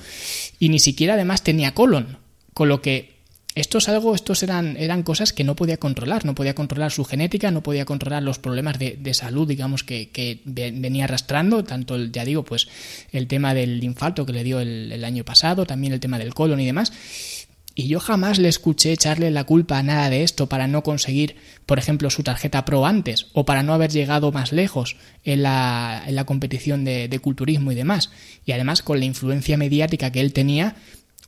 Y 0.60 0.70
ni 0.70 0.80
siquiera 0.80 1.16
además 1.16 1.44
tenía 1.44 1.74
colon, 1.74 2.18
con 2.54 2.70
lo 2.70 2.82
que 2.82 3.15
esto 3.56 3.78
es 3.78 3.88
algo, 3.88 4.14
estos 4.14 4.44
eran, 4.44 4.76
eran 4.78 5.02
cosas 5.02 5.32
que 5.32 5.46
no 5.46 5.56
podía 5.56 5.78
controlar, 5.78 6.26
no 6.26 6.36
podía 6.36 6.54
controlar 6.54 6.92
su 6.92 7.06
genética, 7.06 7.52
no 7.52 7.64
podía 7.64 7.86
controlar 7.86 8.22
los 8.22 8.38
problemas 8.38 8.78
de, 8.78 9.14
salud, 9.14 9.48
digamos, 9.48 9.84
que, 9.84 10.42
venía 10.46 11.06
arrastrando, 11.06 11.64
tanto, 11.64 11.96
el, 11.96 12.12
ya 12.12 12.26
digo, 12.26 12.44
pues 12.44 12.68
el 13.14 13.28
tema 13.28 13.54
del 13.54 13.82
infarto 13.84 14.26
que 14.26 14.34
le 14.34 14.44
dio 14.44 14.60
el, 14.60 14.92
el 14.92 15.06
año 15.06 15.24
pasado, 15.24 15.66
también 15.66 15.94
el 15.94 16.02
tema 16.02 16.20
del 16.20 16.34
colon 16.34 16.60
y 16.60 16.66
demás, 16.66 16.92
y 17.78 17.88
yo 17.88 18.00
jamás 18.00 18.40
le 18.40 18.48
escuché 18.48 18.94
echarle 18.94 19.32
la 19.32 19.44
culpa 19.44 19.78
a 19.78 19.84
nada 19.84 20.10
de 20.10 20.24
esto 20.24 20.48
para 20.48 20.68
no 20.68 20.82
conseguir, 20.82 21.36
por 21.66 21.78
ejemplo, 21.78 22.10
su 22.10 22.24
tarjeta 22.24 22.64
pro 22.64 22.86
antes 22.86 23.28
o 23.34 23.46
para 23.46 23.64
no 23.64 23.74
haber 23.74 23.92
llegado 23.92 24.32
más 24.32 24.54
lejos 24.54 24.96
en 25.26 25.44
la, 25.44 26.04
en 26.08 26.16
la 26.16 26.26
competición 26.26 26.86
de, 26.86 27.10
de, 27.10 27.20
culturismo 27.20 27.74
y 27.74 27.76
demás. 27.76 28.12
Y 28.46 28.54
además 28.54 28.82
con 28.82 29.00
la 29.00 29.06
influencia 29.06 29.58
mediática 29.58 30.12
que 30.12 30.22
él 30.22 30.32
tenía, 30.32 30.78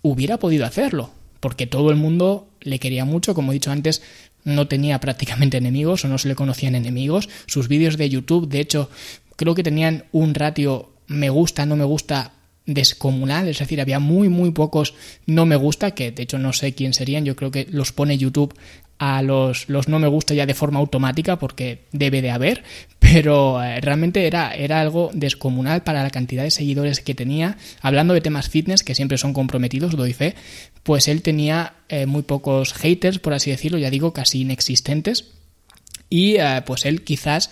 hubiera 0.02 0.38
podido 0.38 0.66
hacerlo, 0.66 1.12
porque 1.40 1.68
todo 1.68 1.90
el 1.90 1.96
mundo 1.96 2.48
le 2.62 2.80
quería 2.80 3.06
mucho, 3.06 3.34
como 3.34 3.52
he 3.52 3.56
dicho 3.56 3.72
antes, 3.72 4.02
no 4.44 4.68
tenía 4.68 5.00
prácticamente 5.02 5.58
enemigos 5.58 6.06
o 6.06 6.08
no 6.08 6.18
se 6.18 6.28
le 6.28 6.36
conocían 6.36 6.76
enemigos. 6.76 7.30
Sus 7.46 7.68
vídeos 7.68 7.98
de 7.98 8.10
YouTube, 8.10 8.48
de 8.48 8.60
hecho, 8.60 8.90
creo 9.36 9.56
que 9.56 9.64
tenían 9.64 10.06
un 10.12 10.34
ratio 10.34 10.90
me 11.08 11.30
gusta, 11.30 11.66
no 11.66 11.76
me 11.76 11.86
gusta 11.86 12.34
descomunal, 12.68 13.48
es 13.48 13.58
decir, 13.58 13.82
había 13.82 14.00
muy 14.00 14.30
muy 14.30 14.52
pocos 14.52 14.94
no 15.26 15.46
me 15.46 15.56
gusta, 15.56 15.92
que 15.92 16.12
de 16.12 16.24
hecho 16.24 16.38
no 16.38 16.54
sé 16.54 16.74
quién 16.74 16.94
serían, 16.94 17.26
yo 17.26 17.36
creo 17.36 17.50
que 17.50 17.66
los 17.72 17.92
pone 17.92 18.18
YouTube 18.18 18.54
a 19.00 19.22
los, 19.22 19.70
los 19.70 19.88
no 19.88 20.00
me 20.00 20.08
gusta 20.08 20.34
ya 20.34 20.46
de 20.46 20.54
forma 20.54 20.80
automática 20.80 21.38
porque 21.38 21.84
debe 21.92 22.22
de 22.22 22.32
haber, 22.32 22.64
pero 23.00 23.64
eh, 23.64 23.80
realmente 23.80 24.28
era, 24.28 24.54
era 24.54 24.82
algo 24.82 25.12
descomunal 25.14 25.84
para 25.84 26.04
la 26.04 26.10
cantidad 26.10 26.44
de 26.44 26.52
seguidores 26.52 27.00
que 27.02 27.16
tenía. 27.16 27.58
Hablando 27.82 28.14
de 28.14 28.22
temas 28.22 28.50
fitness, 28.50 28.84
que 28.84 28.96
siempre 28.96 29.18
son 29.18 29.34
comprometidos, 29.34 29.96
doy 29.96 30.14
fe, 30.14 30.36
pues 30.84 31.08
él 31.08 31.22
tenía 31.22 31.74
eh, 31.90 32.06
muy 32.06 32.24
pocos 32.24 32.74
haters, 32.74 33.20
por 33.20 33.34
así 33.34 33.52
decirlo, 33.52 33.78
ya 33.78 33.90
digo, 33.90 34.14
casi 34.14 34.42
inexistentes. 34.42 35.32
Y 36.10 36.36
eh, 36.38 36.64
pues 36.66 36.86
él 36.86 37.04
quizás 37.04 37.52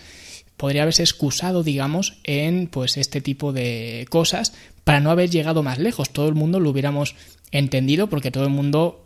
podría 0.57 0.84
haberse 0.84 1.03
excusado, 1.03 1.63
digamos, 1.63 2.17
en 2.24 2.67
pues 2.67 2.98
este 2.98 3.22
tipo 3.22 3.53
de 3.53 4.07
cosas 4.10 4.53
para 4.86 5.01
no 5.01 5.12
haber 5.12 5.30
llegado 5.30 5.63
más 5.63 5.80
lejos. 5.80 6.12
Todo 6.12 6.30
el 6.30 6.36
mundo 6.36 6.62
lo 6.62 6.70
hubiéramos 6.70 7.15
entendido 7.51 8.08
porque 8.08 8.32
todo 8.32 8.46
el 8.46 8.51
mundo 8.51 9.01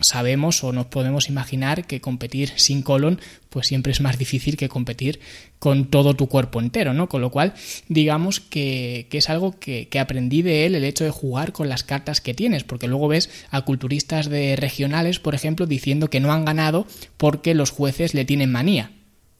sabemos 0.00 0.62
o 0.62 0.72
nos 0.72 0.86
podemos 0.86 1.28
imaginar 1.28 1.86
que 1.86 2.00
competir 2.00 2.52
sin 2.56 2.82
colon 2.82 3.20
pues 3.50 3.66
siempre 3.66 3.92
es 3.92 4.00
más 4.00 4.18
difícil 4.18 4.56
que 4.56 4.68
competir 4.68 5.20
con 5.58 5.86
todo 5.86 6.14
tu 6.14 6.28
cuerpo 6.28 6.60
entero, 6.60 6.94
¿no? 6.94 7.08
Con 7.08 7.20
lo 7.20 7.30
cual, 7.30 7.54
digamos 7.88 8.40
que, 8.40 9.06
que 9.10 9.18
es 9.18 9.28
algo 9.28 9.58
que, 9.58 9.88
que, 9.88 9.98
aprendí 9.98 10.42
de 10.42 10.66
él, 10.66 10.74
el 10.74 10.84
hecho 10.84 11.04
de 11.04 11.10
jugar 11.10 11.52
con 11.52 11.68
las 11.68 11.82
cartas 11.82 12.20
que 12.20 12.34
tienes, 12.34 12.62
porque 12.62 12.86
luego 12.86 13.08
ves 13.08 13.30
a 13.50 13.62
culturistas 13.62 14.28
de 14.28 14.54
regionales, 14.54 15.18
por 15.18 15.34
ejemplo, 15.34 15.66
diciendo 15.66 16.10
que 16.10 16.20
no 16.20 16.32
han 16.32 16.44
ganado 16.44 16.86
porque 17.16 17.54
los 17.54 17.70
jueces 17.70 18.14
le 18.14 18.24
tienen 18.24 18.52
manía. 18.52 18.92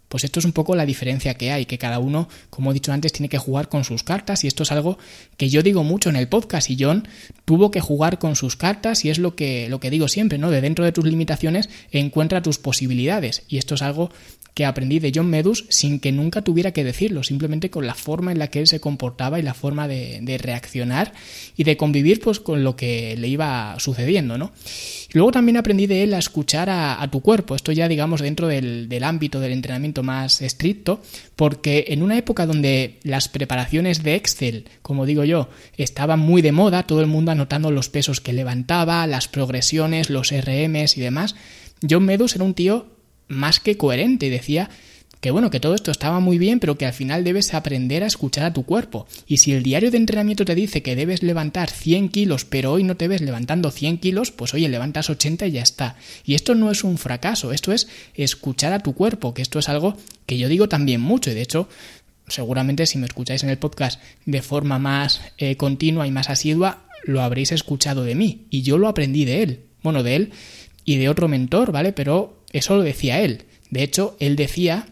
Pues 0.09 0.25
esto 0.25 0.41
es 0.41 0.47
un 0.47 0.53
poco 0.53 0.75
la 0.75 0.87
diferencia 0.87 1.35
que 1.35 1.53
hay, 1.53 1.67
que 1.67 1.79
cada 1.79 1.99
uno, 1.99 2.29
como 2.50 2.71
he 2.71 2.75
dicho 2.75 2.93
antes, 2.93 3.12
tiene 3.12 3.29
que 3.29 3.38
jugar 3.38 3.69
con 3.69 3.85
sus 3.85 4.03
cartas 4.03 4.45
y 4.45 4.47
esto 4.47 4.62
es 4.62 4.73
algo 4.73 4.99
que 5.37 5.49
yo 5.49 5.62
digo 5.62 5.85
mucho 5.85 6.09
en 6.09 6.17
el 6.17 6.29
podcast 6.29 6.71
y 6.71 6.77
John 6.79 7.07
tuvo 7.45 7.71
que 7.71 7.81
jugar 7.81 8.19
con 8.19 8.37
sus 8.37 8.57
cartas 8.57 9.05
y 9.05 9.11
es 9.11 9.19
lo 9.19 9.37
que, 9.37 9.69
lo 9.69 9.81
que 9.81 9.91
digo 9.91 10.09
siempre, 10.09 10.38
¿no? 10.38 10.50
De 10.50 10.61
dentro 10.61 10.85
de 10.85 10.93
tus 10.93 11.05
limitaciones 11.05 11.69
encuentra 11.91 12.43
tus 12.43 12.59
posibilidades 12.59 13.43
y 13.49 13.59
esto 13.59 13.75
es 13.75 13.83
algo 13.83 14.11
que 14.59 14.67
aprendí 14.67 14.99
de 14.99 15.12
John 15.15 15.31
Medus 15.31 15.67
sin 15.69 16.00
que 16.00 16.11
nunca 16.11 16.43
tuviera 16.43 16.73
que 16.73 16.83
decirlo, 16.83 17.23
simplemente 17.23 17.71
con 17.71 17.87
la 17.87 17.95
forma 17.95 18.33
en 18.33 18.41
la 18.41 18.49
que 18.49 18.59
él 18.59 18.67
se 18.67 18.81
comportaba 18.81 19.38
y 19.38 19.43
la 19.43 19.55
forma 19.55 19.87
de, 19.87 20.41
reaccionar 20.43 21.12
y 21.57 21.62
de 21.62 21.77
convivir 21.77 22.19
pues 22.19 22.41
con 22.41 22.65
lo 22.65 22.75
que 22.75 23.17
le 23.17 23.29
iba 23.29 23.77
sucediendo, 23.79 24.37
¿no? 24.37 24.50
luego 25.12 25.31
también 25.31 25.59
aprendí 25.59 25.87
de 25.87 26.03
él 26.03 26.12
a 26.12 26.19
escuchar 26.19 26.71
a, 26.71 27.09
tu 27.09 27.21
cuerpo, 27.21 27.55
esto 27.55 27.71
ya 27.71 27.87
digamos 27.87 28.21
dentro 28.21 28.49
del, 28.49 28.88
del 28.88 29.05
ámbito 29.05 29.38
del 29.38 29.53
entrenamiento 29.53 30.03
más 30.03 30.43
estricto, 30.43 31.00
porque 31.37 31.85
en 31.91 32.03
una 32.03 32.19
época 32.19 32.45
donde 32.45 32.99
las 33.05 33.29
preparaciones 33.29 34.03
de 34.03 34.17
Excel, 34.17 34.65
como 34.83 35.07
digo 35.07 35.23
yo, 35.23 35.50
estaban 35.77 36.19
muy 36.19 36.43
de 36.43 36.50
moda, 36.50 36.83
todo 36.83 37.00
el 37.00 37.07
mundo 37.07 37.31
anotando 37.31 37.71
los 37.71 37.91
pesos 37.91 38.21
que 38.21 38.33
levantaba, 38.33 39.07
las 39.07 39.29
progresiones, 39.29 40.11
los 40.11 40.33
RMs 40.33 40.99
y 40.99 41.00
demás, 41.00 41.37
John 41.88 42.05
Medus 42.05 42.35
era 42.35 42.43
un 42.43 42.55
tío 42.55 42.98
más 43.28 43.61
que 43.61 43.76
coherente 43.76 44.30
decía 44.30 44.70
que 45.20 45.30
bueno, 45.30 45.50
que 45.50 45.61
todo 45.61 45.75
esto 45.75 45.90
estaba 45.90 46.20
muy 46.20 46.38
bien, 46.38 46.61
pero 46.61 46.78
que 46.78 46.87
al 46.87 46.92
final 46.92 47.25
debes 47.25 47.54
aprender 47.54 48.04
a 48.04 48.06
escuchar 48.06 48.44
a 48.44 48.52
tu 48.52 48.64
cuerpo. 48.64 49.06
Y 49.26 49.38
si 49.38 49.52
el 49.52 49.62
diario 49.62 49.90
de 49.90 49.96
entrenamiento 49.96 50.44
te 50.44 50.55
dice 50.55 50.83
que 50.83 50.96
debes 50.96 51.22
levantar 51.22 51.70
100 51.70 52.11
kilos, 52.11 52.44
pero 52.44 52.72
hoy 52.72 52.85
no 52.85 52.96
te 52.96 53.09
ves 53.09 53.20
levantando 53.20 53.70
100 53.70 53.98
kilos, 53.98 54.31
pues 54.31 54.55
oye, 54.55 54.68
levantas 54.68 55.11
80 55.11 55.46
y 55.46 55.53
ya 55.53 55.62
está. 55.62 55.96
Y 56.24 56.35
esto 56.35 56.55
no 56.55 56.70
es 56.70 56.85
un 56.85 56.98
fracaso, 56.98 57.53
esto 57.53 57.72
es 57.72 57.88
escuchar 58.14 58.72
a 58.72 58.81
tu 58.81 58.94
cuerpo, 58.94 59.35
que 59.35 59.42
esto 59.42 59.59
es 59.59 59.68
algo 59.68 59.96
que 60.26 60.38
yo 60.38 60.48
digo 60.48 60.68
también 60.68 61.00
mucho, 61.00 61.31
y 61.31 61.35
de 61.35 61.42
hecho, 61.42 61.68
seguramente 62.29 62.87
si 62.87 62.98
me 62.98 63.07
escucháis 63.07 63.42
en 63.42 63.50
el 63.50 63.59
podcast 63.59 64.00
de 64.24 64.42
forma 64.42 64.79
más 64.79 65.20
eh, 65.38 65.57
continua 65.57 66.07
y 66.07 66.12
más 66.12 66.31
asidua, 66.31 66.85
lo 67.05 67.22
habréis 67.22 67.50
escuchado 67.50 68.05
de 68.05 68.14
mí. 68.14 68.46
Y 68.50 68.62
yo 68.62 68.79
lo 68.79 68.87
aprendí 68.87 69.24
de 69.24 69.42
él. 69.42 69.61
Bueno, 69.83 70.03
de 70.03 70.16
él 70.16 70.33
y 70.85 70.96
de 70.96 71.09
otro 71.09 71.29
mentor, 71.29 71.72
¿vale? 71.72 71.92
Pero 71.92 72.38
eso 72.52 72.76
lo 72.76 72.82
decía 72.82 73.20
él. 73.20 73.44
De 73.70 73.82
hecho, 73.82 74.16
él 74.20 74.37
decía 74.37 74.88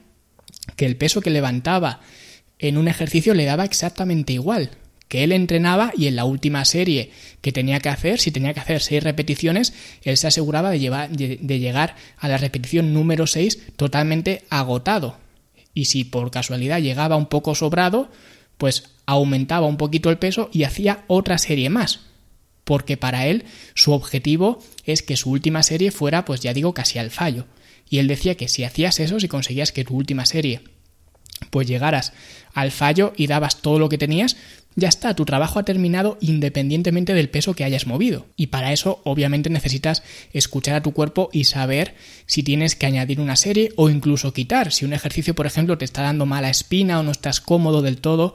que 0.77 0.87
el 0.87 0.97
peso 0.97 1.21
que 1.21 1.31
levantaba 1.31 2.01
en 2.59 2.77
un 2.77 2.89
ejercicio 2.89 3.35
le 3.35 3.45
daba 3.45 3.65
exactamente 3.65 4.33
igual, 4.33 4.71
que 5.09 5.25
él 5.25 5.33
entrenaba 5.33 5.93
y 5.97 6.07
en 6.07 6.17
la 6.17 6.25
última 6.25 6.65
serie 6.65 7.11
que 7.41 7.53
tenía 7.53 7.81
que 7.81 7.89
hacer, 7.89 8.19
si 8.19 8.31
tenía 8.31 8.55
que 8.55 8.61
hacer 8.61 8.81
seis 8.81 9.03
repeticiones, 9.03 9.73
él 10.03 10.17
se 10.17 10.27
aseguraba 10.27 10.71
de, 10.71 10.79
llegar 10.79 11.97
a 12.19 12.29
la 12.29 12.39
repetición 12.39 12.93
número 12.93 13.27
6 13.27 13.77
totalmente 13.77 14.43
agotado. 14.51 15.19
Y 15.75 15.85
si 15.85 16.05
por 16.05 16.31
casualidad 16.31 16.81
llegaba 16.81 17.17
un 17.17 17.27
poco 17.27 17.55
sobrado, 17.55 18.11
pues 18.59 18.91
aumentaba 19.05 19.67
un 19.67 19.77
poquito 19.77 20.11
el 20.11 20.19
peso 20.19 20.51
y 20.53 20.65
hacía 20.65 21.05
otra 21.07 21.39
serie 21.39 21.71
más 21.71 22.01
porque 22.67 22.97
para 22.97 23.29
él 23.29 23.45
su 23.75 23.93
objetivo 23.93 24.59
es 24.85 25.03
que 25.03 25.17
su 25.17 25.31
última 25.31 25.63
serie 25.63 25.93
fuera, 25.93 26.25
pues 26.25 26.41
ya 26.41 26.53
digo, 26.53 26.75
casi 26.75 26.99
al 26.99 27.13
fallo. 27.13 27.47
Y 27.89 27.99
él 27.99 28.09
decía 28.09 28.35
que 28.35 28.49
si 28.49 28.65
hacías 28.65 28.99
eso, 28.99 29.21
si 29.21 29.29
conseguías 29.29 29.71
que 29.71 29.85
tu 29.85 29.95
última 29.95 30.27
serie 30.27 30.63
pues 31.51 31.69
llegaras 31.69 32.13
al 32.55 32.73
fallo 32.73 33.13
y 33.17 33.29
dabas 33.29 33.61
todo 33.61 33.79
lo 33.79 33.89
que 33.89 33.99
tenías, 33.99 34.37
ya 34.75 34.89
está, 34.89 35.15
tu 35.15 35.25
trabajo 35.25 35.59
ha 35.59 35.65
terminado 35.65 36.19
independientemente 36.21 37.15
del 37.15 37.31
peso 37.31 37.55
que 37.55 37.65
hayas 37.65 37.87
movido. 37.87 38.27
Y 38.37 38.49
para 38.49 38.73
eso 38.73 39.01
obviamente 39.05 39.49
necesitas 39.49 40.03
escuchar 40.33 40.75
a 40.75 40.83
tu 40.83 40.93
cuerpo 40.93 41.31
y 41.33 41.45
saber 41.45 41.95
si 42.27 42.43
tienes 42.43 42.75
que 42.75 42.87
añadir 42.87 43.21
una 43.21 43.37
serie 43.37 43.73
o 43.77 43.91
incluso 43.91 44.33
quitar. 44.33 44.73
Si 44.73 44.85
un 44.85 44.93
ejercicio, 44.93 45.35
por 45.35 45.47
ejemplo, 45.47 45.79
te 45.79 45.85
está 45.85 46.03
dando 46.03 46.27
mala 46.27 46.51
espina 46.51 46.99
o 46.99 47.03
no 47.03 47.13
estás 47.13 47.41
cómodo 47.41 47.81
del 47.81 47.99
todo, 47.99 48.35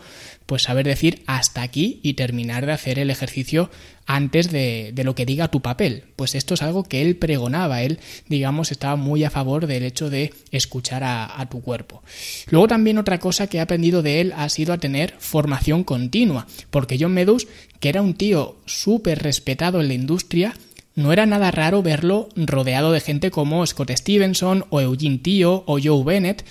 pues 0.52 0.64
saber 0.64 0.86
decir 0.86 1.24
hasta 1.28 1.62
aquí 1.62 2.02
y 2.04 2.16
terminar 2.16 2.66
de 2.66 2.74
hacer 2.74 3.00
el 3.00 3.10
ejercicio 3.10 3.72
antes 4.06 4.52
de, 4.52 4.92
lo 5.06 5.16
que 5.16 5.26
diga 5.26 5.48
tu 5.48 5.62
papel. 5.62 6.04
Pues 6.18 6.36
esto 6.36 6.56
es 6.56 6.62
algo 6.62 6.84
que 6.84 7.02
él 7.02 7.16
pregonaba, 7.16 7.84
él, 7.84 8.00
digamos, 8.28 8.70
estaba 8.70 8.98
muy 8.98 9.24
a 9.24 9.30
favor 9.30 9.66
del 9.66 9.84
hecho 9.84 10.10
de 10.10 10.34
escuchar 10.52 11.06
a, 11.06 11.48
tu 11.50 11.62
cuerpo. 11.62 12.04
Luego 12.50 12.68
también 12.68 12.98
otra 12.98 13.18
cosa 13.18 13.48
que 13.48 13.60
he 13.60 13.62
aprendido 13.62 14.02
de 14.02 14.20
él 14.20 14.34
ha 14.36 14.50
sido 14.50 14.74
a 14.74 14.78
tener 14.78 15.14
formación 15.20 15.86
continua, 15.86 16.48
porque 16.70 16.98
John 17.00 17.14
Medus, 17.14 17.48
que 17.80 17.88
era 17.88 18.02
un 18.02 18.16
tío 18.16 18.58
súper 18.66 19.20
respetado 19.20 19.80
en 19.80 19.88
la 19.88 19.94
industria, 19.94 20.54
no 20.96 21.14
era 21.14 21.26
nada 21.26 21.50
raro 21.52 21.82
verlo 21.82 22.28
rodeado 22.36 22.92
de 22.92 23.00
gente 23.00 23.32
como 23.32 23.66
Scott 23.66 23.92
Stevenson 23.92 24.66
o 24.70 24.82
Eugene 24.82 25.20
Tio 25.20 25.64
o 25.66 25.80
Joe 25.82 26.04
Bennett, 26.04 26.44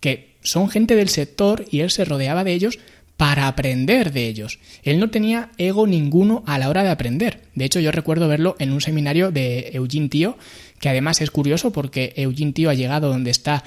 que 0.00 0.36
son 0.42 0.68
gente 0.68 0.94
del 0.94 1.08
sector 1.08 1.64
y 1.70 1.80
él 1.80 1.90
se 1.90 2.04
rodeaba 2.04 2.44
de 2.44 2.52
ellos 2.52 2.78
para 3.16 3.48
aprender 3.48 4.12
de 4.12 4.26
ellos. 4.26 4.58
Él 4.82 4.98
no 4.98 5.10
tenía 5.10 5.50
ego 5.58 5.86
ninguno 5.86 6.42
a 6.46 6.58
la 6.58 6.68
hora 6.68 6.82
de 6.82 6.90
aprender. 6.90 7.42
De 7.54 7.64
hecho, 7.64 7.80
yo 7.80 7.92
recuerdo 7.92 8.28
verlo 8.28 8.56
en 8.58 8.72
un 8.72 8.80
seminario 8.80 9.30
de 9.30 9.70
Eugene 9.72 10.08
Tío, 10.08 10.36
que 10.80 10.88
además 10.88 11.20
es 11.20 11.30
curioso 11.30 11.72
porque 11.72 12.12
Eugene 12.16 12.52
Tío 12.52 12.70
ha 12.70 12.74
llegado 12.74 13.08
donde 13.08 13.30
está 13.30 13.64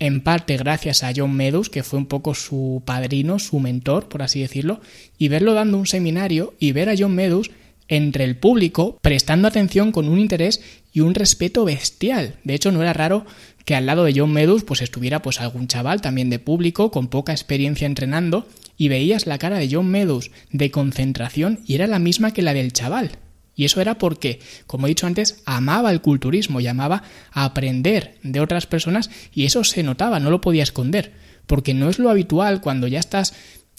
en 0.00 0.22
parte 0.22 0.56
gracias 0.56 1.04
a 1.04 1.12
John 1.14 1.36
Medus, 1.36 1.68
que 1.68 1.82
fue 1.82 1.98
un 1.98 2.06
poco 2.06 2.34
su 2.34 2.82
padrino, 2.84 3.38
su 3.38 3.60
mentor, 3.60 4.08
por 4.08 4.22
así 4.22 4.40
decirlo, 4.40 4.80
y 5.18 5.28
verlo 5.28 5.52
dando 5.52 5.76
un 5.76 5.86
seminario 5.86 6.54
y 6.58 6.72
ver 6.72 6.88
a 6.88 6.94
John 6.98 7.14
Medus 7.14 7.50
entre 7.90 8.24
el 8.24 8.36
público 8.36 8.98
prestando 9.02 9.48
atención 9.48 9.92
con 9.92 10.08
un 10.08 10.18
interés 10.18 10.62
y 10.92 11.00
un 11.00 11.14
respeto 11.14 11.64
bestial. 11.64 12.36
De 12.44 12.54
hecho, 12.54 12.72
no 12.72 12.80
era 12.82 12.92
raro 12.92 13.26
que 13.70 13.76
al 13.76 13.86
lado 13.86 14.02
de 14.02 14.12
John 14.16 14.32
Medus 14.32 14.64
pues 14.64 14.82
estuviera 14.82 15.22
pues 15.22 15.40
algún 15.40 15.68
chaval 15.68 16.00
también 16.00 16.28
de 16.28 16.40
público 16.40 16.90
con 16.90 17.06
poca 17.06 17.30
experiencia 17.30 17.86
entrenando 17.86 18.48
y 18.76 18.88
veías 18.88 19.28
la 19.28 19.38
cara 19.38 19.60
de 19.60 19.68
John 19.70 19.86
Meadows 19.86 20.32
de 20.50 20.72
concentración 20.72 21.60
y 21.68 21.76
era 21.76 21.86
la 21.86 22.00
misma 22.00 22.32
que 22.32 22.42
la 22.42 22.52
del 22.52 22.72
chaval. 22.72 23.12
Y 23.54 23.66
eso 23.66 23.80
era 23.80 23.96
porque, 23.96 24.40
como 24.66 24.86
he 24.86 24.88
dicho 24.88 25.06
antes, 25.06 25.44
amaba 25.46 25.92
el 25.92 26.00
culturismo 26.00 26.58
y 26.58 26.66
amaba 26.66 27.04
aprender 27.30 28.18
de 28.24 28.40
otras 28.40 28.66
personas 28.66 29.08
y 29.32 29.44
eso 29.44 29.62
se 29.62 29.84
notaba, 29.84 30.18
no 30.18 30.30
lo 30.30 30.40
podía 30.40 30.64
esconder, 30.64 31.12
porque 31.46 31.72
no 31.72 31.88
es 31.88 32.00
lo 32.00 32.10
habitual 32.10 32.60
cuando 32.60 32.88
ya 32.88 32.98
estás 32.98 33.34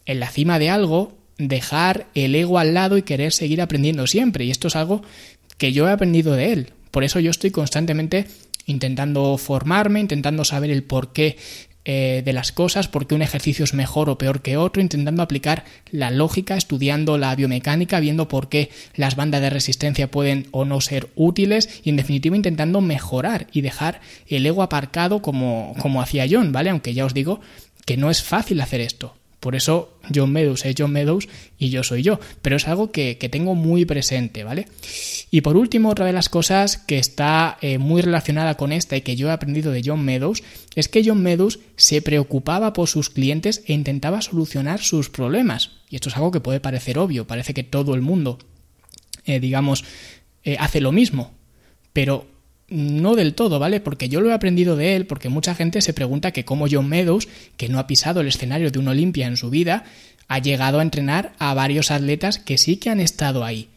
en 0.05 0.21
la 0.21 0.29
cima 0.29 0.57
de 0.57 0.69
algo 0.69 1.17
dejar 1.37 2.07
el 2.15 2.33
ego 2.33 2.59
al 2.59 2.73
lado 2.73 2.97
y 2.97 3.01
querer 3.01 3.33
seguir 3.33 3.61
aprendiendo 3.61 4.07
siempre. 4.07 4.45
Y 4.45 4.51
esto 4.51 4.69
es 4.69 4.77
algo 4.77 5.01
que 5.57 5.73
yo 5.73 5.89
he 5.89 5.91
aprendido 5.91 6.31
de 6.31 6.53
él. 6.53 6.73
Por 6.91 7.03
eso 7.03 7.19
yo 7.19 7.31
estoy 7.31 7.51
constantemente 7.51 8.27
intentando 8.71 9.37
formarme, 9.37 9.99
intentando 9.99 10.43
saber 10.43 10.71
el 10.71 10.83
porqué 10.83 11.37
eh, 11.83 12.21
de 12.23 12.33
las 12.33 12.51
cosas, 12.51 12.87
por 12.87 13.07
qué 13.07 13.15
un 13.15 13.23
ejercicio 13.23 13.65
es 13.65 13.73
mejor 13.73 14.07
o 14.09 14.17
peor 14.19 14.43
que 14.43 14.55
otro, 14.55 14.83
intentando 14.83 15.23
aplicar 15.23 15.65
la 15.89 16.11
lógica, 16.11 16.55
estudiando 16.55 17.17
la 17.17 17.35
biomecánica, 17.35 17.99
viendo 17.99 18.27
por 18.27 18.49
qué 18.49 18.69
las 18.95 19.15
bandas 19.15 19.41
de 19.41 19.49
resistencia 19.49 20.11
pueden 20.11 20.45
o 20.51 20.63
no 20.63 20.79
ser 20.79 21.09
útiles 21.15 21.81
y 21.83 21.89
en 21.89 21.95
definitiva 21.95 22.35
intentando 22.35 22.81
mejorar 22.81 23.47
y 23.51 23.61
dejar 23.61 23.99
el 24.27 24.45
ego 24.45 24.61
aparcado 24.61 25.23
como, 25.23 25.73
como 25.79 26.03
hacía 26.03 26.27
John, 26.29 26.51
¿vale? 26.51 26.69
Aunque 26.69 26.93
ya 26.93 27.03
os 27.03 27.15
digo 27.15 27.41
que 27.85 27.97
no 27.97 28.11
es 28.11 28.21
fácil 28.21 28.61
hacer 28.61 28.81
esto. 28.81 29.15
Por 29.41 29.55
eso 29.55 29.97
John 30.13 30.31
Meadows 30.31 30.65
es 30.65 30.75
John 30.77 30.91
Meadows 30.91 31.27
y 31.57 31.71
yo 31.71 31.83
soy 31.83 32.03
yo. 32.03 32.19
Pero 32.43 32.57
es 32.57 32.67
algo 32.67 32.91
que, 32.91 33.15
tengo 33.31 33.55
muy 33.55 33.85
presente, 33.85 34.43
¿vale? 34.43 34.67
Y 35.31 35.41
por 35.41 35.57
último, 35.57 35.89
otra 35.89 36.05
de 36.05 36.13
las 36.13 36.29
cosas 36.29 36.77
que 36.77 36.99
está 36.99 37.57
eh, 37.59 37.79
muy 37.79 38.03
relacionada 38.03 38.55
con 38.55 38.71
esta 38.71 38.95
y 38.95 39.01
que 39.01 39.15
yo 39.15 39.29
he 39.29 39.31
aprendido 39.31 39.71
de 39.71 39.81
John 39.83 40.05
Meadows 40.05 40.43
es 40.75 40.87
que 40.87 41.03
John 41.03 41.23
Meadows 41.23 41.59
se 41.75 42.03
preocupaba 42.03 42.71
por 42.73 42.87
sus 42.87 43.09
clientes 43.09 43.63
e 43.65 43.73
intentaba 43.73 44.21
solucionar 44.21 44.79
sus 44.79 45.09
problemas. 45.09 45.71
Y 45.89 45.95
esto 45.95 46.09
es 46.09 46.17
algo 46.17 46.29
que 46.29 46.39
puede 46.39 46.59
parecer 46.59 46.99
obvio, 46.99 47.25
parece 47.25 47.55
que 47.55 47.63
todo 47.63 47.95
el 47.95 48.01
mundo, 48.01 48.37
eh, 49.25 49.39
digamos, 49.39 49.83
eh, 50.43 50.55
hace 50.59 50.81
lo 50.81 50.91
mismo. 50.91 51.33
Pero 51.93 52.27
no 52.71 53.15
del 53.15 53.35
todo, 53.35 53.59
¿vale? 53.59 53.79
Porque 53.79 54.09
yo 54.09 54.21
lo 54.21 54.29
he 54.29 54.33
aprendido 54.33 54.75
de 54.75 54.95
él, 54.95 55.05
porque 55.05 55.29
mucha 55.29 55.53
gente 55.53 55.81
se 55.81 55.93
pregunta 55.93 56.31
que 56.31 56.45
cómo 56.45 56.65
John 56.71 56.87
Meadows, 56.87 57.27
que 57.57 57.69
no 57.69 57.77
ha 57.77 57.85
pisado 57.85 58.21
el 58.21 58.27
escenario 58.27 58.71
de 58.71 58.79
un 58.79 58.87
Olimpia 58.87 59.27
en 59.27 59.37
su 59.37 59.49
vida, 59.49 59.83
ha 60.27 60.39
llegado 60.39 60.79
a 60.79 60.83
entrenar 60.83 61.33
a 61.37 61.53
varios 61.53 61.91
atletas 61.91 62.39
que 62.39 62.57
sí 62.57 62.77
que 62.77 62.89
han 62.89 63.01
estado 63.01 63.43
ahí 63.43 63.67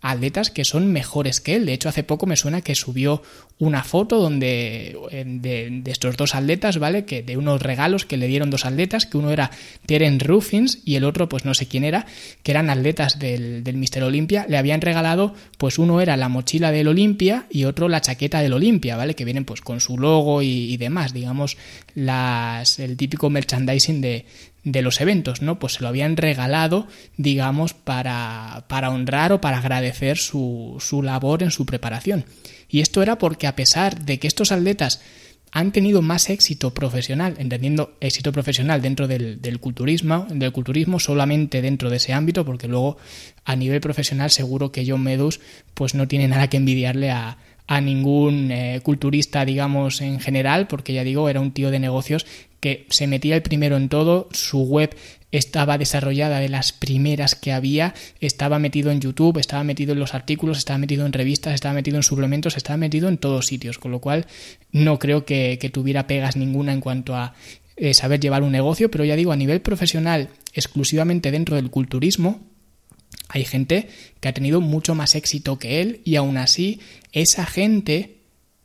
atletas 0.00 0.50
que 0.50 0.64
son 0.64 0.92
mejores 0.92 1.40
que 1.40 1.56
él. 1.56 1.66
De 1.66 1.72
hecho, 1.72 1.88
hace 1.88 2.04
poco 2.04 2.26
me 2.26 2.36
suena 2.36 2.60
que 2.60 2.74
subió 2.74 3.22
una 3.58 3.82
foto 3.82 4.20
donde 4.20 4.96
de, 5.10 5.82
estos 5.86 6.16
dos 6.16 6.36
atletas, 6.36 6.78
¿vale? 6.78 7.04
Que 7.04 7.22
de 7.22 7.36
unos 7.36 7.60
regalos 7.60 8.04
que 8.04 8.16
le 8.16 8.28
dieron 8.28 8.50
dos 8.50 8.64
atletas, 8.64 9.06
que 9.06 9.18
uno 9.18 9.30
era 9.30 9.50
Teren 9.86 10.20
Ruffins 10.20 10.78
y 10.84 10.94
el 10.94 11.04
otro, 11.04 11.28
pues 11.28 11.44
no 11.44 11.54
sé 11.54 11.66
quién 11.66 11.82
era, 11.82 12.06
que 12.44 12.52
eran 12.52 12.70
atletas 12.70 13.18
del, 13.18 13.64
del 13.64 13.76
Mister 13.76 14.04
Olympia. 14.04 14.46
Le 14.48 14.56
habían 14.56 14.80
regalado, 14.80 15.34
pues 15.56 15.78
uno 15.78 16.00
era 16.00 16.16
la 16.16 16.28
mochila 16.28 16.70
del 16.70 16.88
Olimpia 16.88 17.46
y 17.50 17.64
otro 17.64 17.88
la 17.88 18.00
chaqueta 18.00 18.40
del 18.40 18.52
Olimpia, 18.52 18.96
¿vale? 18.96 19.14
Que 19.14 19.24
vienen 19.24 19.44
pues 19.44 19.60
con 19.60 19.80
su 19.80 19.98
logo 19.98 20.42
y, 20.42 20.72
y 20.72 20.76
demás, 20.76 21.12
digamos, 21.12 21.56
las, 21.94 22.78
el 22.78 22.96
típico 22.96 23.30
merchandising 23.30 24.00
de, 24.00 24.26
de 24.64 24.82
los 24.82 25.00
eventos, 25.00 25.42
¿no? 25.42 25.58
Pues 25.58 25.74
se 25.74 25.82
lo 25.82 25.88
habían 25.88 26.16
regalado, 26.16 26.86
digamos, 27.16 27.74
para, 27.74 28.64
para 28.68 28.90
honrar 28.90 29.32
o 29.32 29.40
para 29.40 29.58
agradecer 29.58 30.18
su, 30.18 30.76
su 30.80 31.02
labor 31.02 31.42
en 31.42 31.50
su 31.50 31.64
preparación. 31.66 32.24
Y 32.68 32.80
esto 32.80 33.02
era 33.02 33.18
porque 33.18 33.46
a 33.46 33.56
pesar 33.56 34.04
de 34.04 34.18
que 34.18 34.26
estos 34.26 34.52
atletas 34.52 35.00
han 35.50 35.72
tenido 35.72 36.02
más 36.02 36.28
éxito 36.28 36.74
profesional, 36.74 37.34
entendiendo 37.38 37.96
éxito 38.00 38.32
profesional 38.32 38.82
dentro 38.82 39.08
del, 39.08 39.40
del, 39.40 39.60
culturismo, 39.60 40.26
del 40.28 40.52
culturismo 40.52 41.00
solamente 41.00 41.62
dentro 41.62 41.88
de 41.88 41.96
ese 41.96 42.12
ámbito, 42.12 42.44
porque 42.44 42.68
luego 42.68 42.98
a 43.44 43.56
nivel 43.56 43.80
profesional 43.80 44.30
seguro 44.30 44.72
que 44.72 44.84
John 44.86 45.02
Meadows 45.02 45.40
pues 45.72 45.94
no 45.94 46.06
tiene 46.06 46.28
nada 46.28 46.48
que 46.48 46.58
envidiarle 46.58 47.10
a, 47.10 47.38
a 47.68 47.82
ningún 47.82 48.50
eh, 48.50 48.80
culturista, 48.82 49.44
digamos, 49.44 50.00
en 50.00 50.18
general, 50.20 50.66
porque 50.66 50.94
ya 50.94 51.04
digo, 51.04 51.28
era 51.28 51.40
un 51.40 51.52
tío 51.52 51.70
de 51.70 51.78
negocios 51.78 52.26
que 52.60 52.86
se 52.88 53.06
metía 53.06 53.36
el 53.36 53.42
primero 53.42 53.76
en 53.76 53.90
todo, 53.90 54.28
su 54.32 54.64
web 54.64 54.96
estaba 55.30 55.76
desarrollada 55.76 56.40
de 56.40 56.48
las 56.48 56.72
primeras 56.72 57.34
que 57.34 57.52
había, 57.52 57.94
estaba 58.20 58.58
metido 58.58 58.90
en 58.90 59.00
YouTube, 59.00 59.38
estaba 59.38 59.62
metido 59.64 59.92
en 59.92 60.00
los 60.00 60.14
artículos, 60.14 60.56
estaba 60.56 60.78
metido 60.78 61.04
en 61.04 61.12
revistas, 61.12 61.54
estaba 61.54 61.74
metido 61.74 61.98
en 61.98 62.02
suplementos, 62.02 62.56
estaba 62.56 62.78
metido 62.78 63.08
en 63.08 63.18
todos 63.18 63.46
sitios, 63.46 63.78
con 63.78 63.92
lo 63.92 64.00
cual 64.00 64.26
no 64.72 64.98
creo 64.98 65.26
que, 65.26 65.58
tuviera 65.72 66.06
pegas 66.06 66.36
ninguna 66.36 66.72
en 66.72 66.80
cuanto 66.80 67.14
a 67.14 67.34
eh, 67.76 67.92
saber 67.92 68.18
llevar 68.18 68.42
un 68.42 68.52
negocio, 68.52 68.90
pero 68.90 69.04
ya 69.04 69.14
digo, 69.14 69.32
a 69.32 69.36
nivel 69.36 69.60
profesional, 69.60 70.30
exclusivamente 70.54 71.30
dentro 71.30 71.56
del 71.56 71.70
culturismo, 71.70 72.40
hay 73.28 73.44
gente 73.44 73.88
que 74.20 74.28
ha 74.28 74.32
tenido 74.32 74.60
mucho 74.60 74.94
más 74.94 75.14
éxito 75.14 75.58
que 75.58 75.80
él 75.80 76.00
y 76.04 76.16
aún 76.16 76.38
así 76.38 76.80
esa 77.12 77.44
gente 77.44 78.16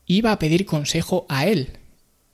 iba 0.05 0.31
a 0.31 0.39
pedir 0.39 0.65
consejo 0.65 1.25
a 1.29 1.47
él. 1.47 1.77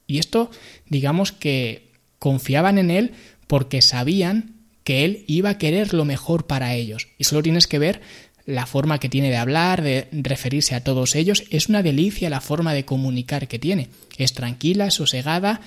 Y 0.07 0.19
esto, 0.19 0.51
digamos 0.87 1.31
que 1.31 1.89
confiaban 2.19 2.77
en 2.77 2.91
él 2.91 3.11
porque 3.47 3.81
sabían 3.81 4.55
que 4.83 5.05
él 5.05 5.23
iba 5.27 5.51
a 5.51 5.57
querer 5.57 5.93
lo 5.93 6.05
mejor 6.05 6.47
para 6.47 6.73
ellos. 6.75 7.07
Y 7.17 7.23
solo 7.23 7.43
tienes 7.43 7.67
que 7.67 7.79
ver 7.79 8.01
la 8.45 8.65
forma 8.65 8.99
que 8.99 9.09
tiene 9.09 9.29
de 9.29 9.37
hablar, 9.37 9.83
de 9.83 10.07
referirse 10.11 10.73
a 10.73 10.83
todos 10.83 11.15
ellos. 11.15 11.43
Es 11.51 11.69
una 11.69 11.83
delicia 11.83 12.29
la 12.29 12.41
forma 12.41 12.73
de 12.73 12.85
comunicar 12.85 13.47
que 13.47 13.59
tiene. 13.59 13.89
Es 14.17 14.33
tranquila, 14.33 14.89
sosegada 14.89 15.61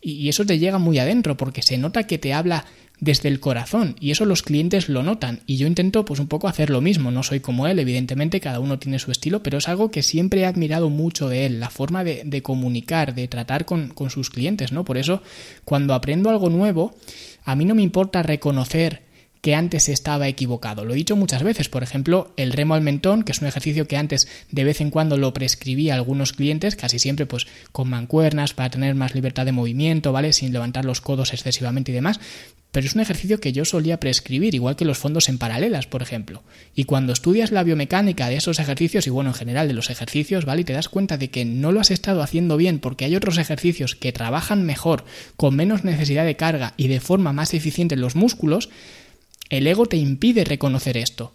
y 0.00 0.28
eso 0.28 0.44
te 0.44 0.58
llega 0.58 0.78
muy 0.78 0.98
adentro 0.98 1.36
porque 1.36 1.62
se 1.62 1.78
nota 1.78 2.06
que 2.06 2.18
te 2.18 2.34
habla 2.34 2.66
desde 3.04 3.28
el 3.28 3.38
corazón 3.38 3.96
y 4.00 4.10
eso 4.12 4.24
los 4.24 4.42
clientes 4.42 4.88
lo 4.88 5.02
notan 5.02 5.40
y 5.46 5.58
yo 5.58 5.66
intento 5.66 6.06
pues 6.06 6.20
un 6.20 6.26
poco 6.26 6.48
hacer 6.48 6.70
lo 6.70 6.80
mismo, 6.80 7.10
no 7.10 7.22
soy 7.22 7.40
como 7.40 7.66
él, 7.66 7.78
evidentemente 7.78 8.40
cada 8.40 8.60
uno 8.60 8.78
tiene 8.78 8.98
su 8.98 9.10
estilo, 9.10 9.42
pero 9.42 9.58
es 9.58 9.68
algo 9.68 9.90
que 9.90 10.02
siempre 10.02 10.40
he 10.40 10.46
admirado 10.46 10.88
mucho 10.88 11.28
de 11.28 11.44
él, 11.44 11.60
la 11.60 11.68
forma 11.68 12.02
de, 12.02 12.42
comunicar, 12.42 13.14
de 13.14 13.28
tratar 13.28 13.66
con, 13.66 13.88
con 13.88 14.08
sus 14.08 14.30
clientes, 14.30 14.72
¿no? 14.72 14.84
Por 14.84 14.96
eso 14.96 15.22
cuando 15.66 15.92
aprendo 15.92 16.30
algo 16.30 16.48
nuevo, 16.48 16.94
a 17.44 17.54
mí 17.54 17.66
no 17.66 17.74
me 17.74 17.82
importa 17.82 18.22
reconocer 18.22 19.02
que 19.44 19.54
antes 19.54 19.90
estaba 19.90 20.26
equivocado. 20.26 20.86
Lo 20.86 20.94
he 20.94 20.96
dicho 20.96 21.16
muchas 21.16 21.42
veces, 21.42 21.68
por 21.68 21.82
ejemplo, 21.82 22.32
el 22.38 22.50
remo 22.50 22.72
al 22.72 22.80
mentón, 22.80 23.24
que 23.24 23.32
es 23.32 23.42
un 23.42 23.46
ejercicio 23.46 23.86
que 23.86 23.98
antes 23.98 24.26
de 24.50 24.64
vez 24.64 24.80
en 24.80 24.88
cuando 24.88 25.18
lo 25.18 25.34
prescribía 25.34 25.92
a 25.92 25.96
algunos 25.96 26.32
clientes, 26.32 26.76
casi 26.76 26.98
siempre 26.98 27.26
pues 27.26 27.46
con 27.70 27.90
mancuernas 27.90 28.54
para 28.54 28.70
tener 28.70 28.94
más 28.94 29.14
libertad 29.14 29.44
de 29.44 29.52
movimiento, 29.52 30.12
¿vale? 30.12 30.32
Sin 30.32 30.50
levantar 30.50 30.86
los 30.86 31.02
codos 31.02 31.34
excesivamente 31.34 31.92
y 31.92 31.94
demás, 31.94 32.20
pero 32.72 32.86
es 32.86 32.94
un 32.94 33.02
ejercicio 33.02 33.38
que 33.38 33.52
yo 33.52 33.66
solía 33.66 34.00
prescribir, 34.00 34.54
igual 34.54 34.76
que 34.76 34.86
los 34.86 34.96
fondos 34.96 35.28
en 35.28 35.36
paralelas, 35.36 35.86
por 35.86 36.00
ejemplo. 36.00 36.42
Y 36.74 36.84
cuando 36.84 37.12
estudias 37.12 37.52
la 37.52 37.64
biomecánica 37.64 38.30
de 38.30 38.36
esos 38.36 38.58
ejercicios, 38.58 39.06
y 39.06 39.10
bueno, 39.10 39.28
en 39.28 39.34
general 39.34 39.68
de 39.68 39.74
los 39.74 39.90
ejercicios, 39.90 40.46
¿vale? 40.46 40.62
Y 40.62 40.64
te 40.64 40.72
das 40.72 40.88
cuenta 40.88 41.18
de 41.18 41.28
que 41.28 41.44
no 41.44 41.70
lo 41.70 41.80
has 41.80 41.90
estado 41.90 42.22
haciendo 42.22 42.56
bien 42.56 42.78
porque 42.78 43.04
hay 43.04 43.14
otros 43.14 43.36
ejercicios 43.36 43.94
que 43.94 44.10
trabajan 44.10 44.64
mejor, 44.64 45.04
con 45.36 45.54
menos 45.54 45.84
necesidad 45.84 46.24
de 46.24 46.34
carga 46.36 46.72
y 46.78 46.88
de 46.88 47.00
forma 47.00 47.34
más 47.34 47.52
eficiente 47.52 47.94
en 47.94 48.00
los 48.00 48.16
músculos, 48.16 48.70
el 49.58 49.66
ego 49.66 49.86
te 49.86 49.96
impide 49.96 50.44
reconocer 50.44 50.96
esto. 50.96 51.34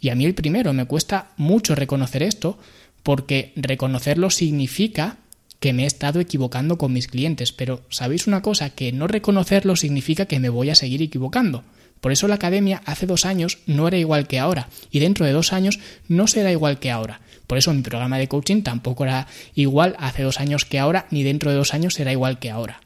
Y 0.00 0.10
a 0.10 0.14
mí 0.14 0.24
el 0.24 0.34
primero 0.34 0.72
me 0.72 0.86
cuesta 0.86 1.30
mucho 1.36 1.74
reconocer 1.74 2.22
esto 2.22 2.58
porque 3.02 3.52
reconocerlo 3.56 4.30
significa 4.30 5.18
que 5.60 5.72
me 5.72 5.84
he 5.84 5.86
estado 5.86 6.20
equivocando 6.20 6.76
con 6.76 6.92
mis 6.92 7.08
clientes. 7.08 7.52
Pero 7.52 7.82
¿sabéis 7.88 8.26
una 8.26 8.42
cosa? 8.42 8.70
Que 8.70 8.92
no 8.92 9.06
reconocerlo 9.06 9.76
significa 9.76 10.26
que 10.26 10.40
me 10.40 10.50
voy 10.50 10.70
a 10.70 10.74
seguir 10.74 11.00
equivocando. 11.00 11.64
Por 12.00 12.12
eso 12.12 12.28
la 12.28 12.34
academia 12.34 12.82
hace 12.84 13.06
dos 13.06 13.24
años 13.24 13.60
no 13.66 13.88
era 13.88 13.96
igual 13.96 14.26
que 14.26 14.38
ahora 14.38 14.68
y 14.90 14.98
dentro 14.98 15.24
de 15.24 15.32
dos 15.32 15.54
años 15.54 15.80
no 16.06 16.26
será 16.26 16.52
igual 16.52 16.78
que 16.78 16.90
ahora. 16.90 17.22
Por 17.46 17.56
eso 17.56 17.72
mi 17.72 17.80
programa 17.80 18.18
de 18.18 18.28
coaching 18.28 18.60
tampoco 18.62 19.04
era 19.04 19.26
igual 19.54 19.96
hace 19.98 20.22
dos 20.22 20.38
años 20.38 20.66
que 20.66 20.78
ahora 20.78 21.06
ni 21.10 21.22
dentro 21.22 21.50
de 21.50 21.56
dos 21.56 21.72
años 21.72 21.94
será 21.94 22.12
igual 22.12 22.38
que 22.38 22.50
ahora. 22.50 22.82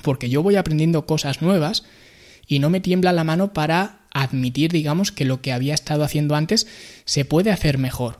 Porque 0.00 0.30
yo 0.30 0.42
voy 0.42 0.56
aprendiendo 0.56 1.04
cosas 1.04 1.42
nuevas 1.42 1.84
y 2.52 2.58
no 2.58 2.68
me 2.68 2.80
tiembla 2.80 3.14
la 3.14 3.24
mano 3.24 3.54
para 3.54 4.00
admitir, 4.12 4.72
digamos, 4.72 5.10
que 5.10 5.24
lo 5.24 5.40
que 5.40 5.52
había 5.52 5.72
estado 5.72 6.04
haciendo 6.04 6.34
antes 6.34 6.66
se 7.06 7.24
puede 7.24 7.50
hacer 7.50 7.78
mejor. 7.78 8.18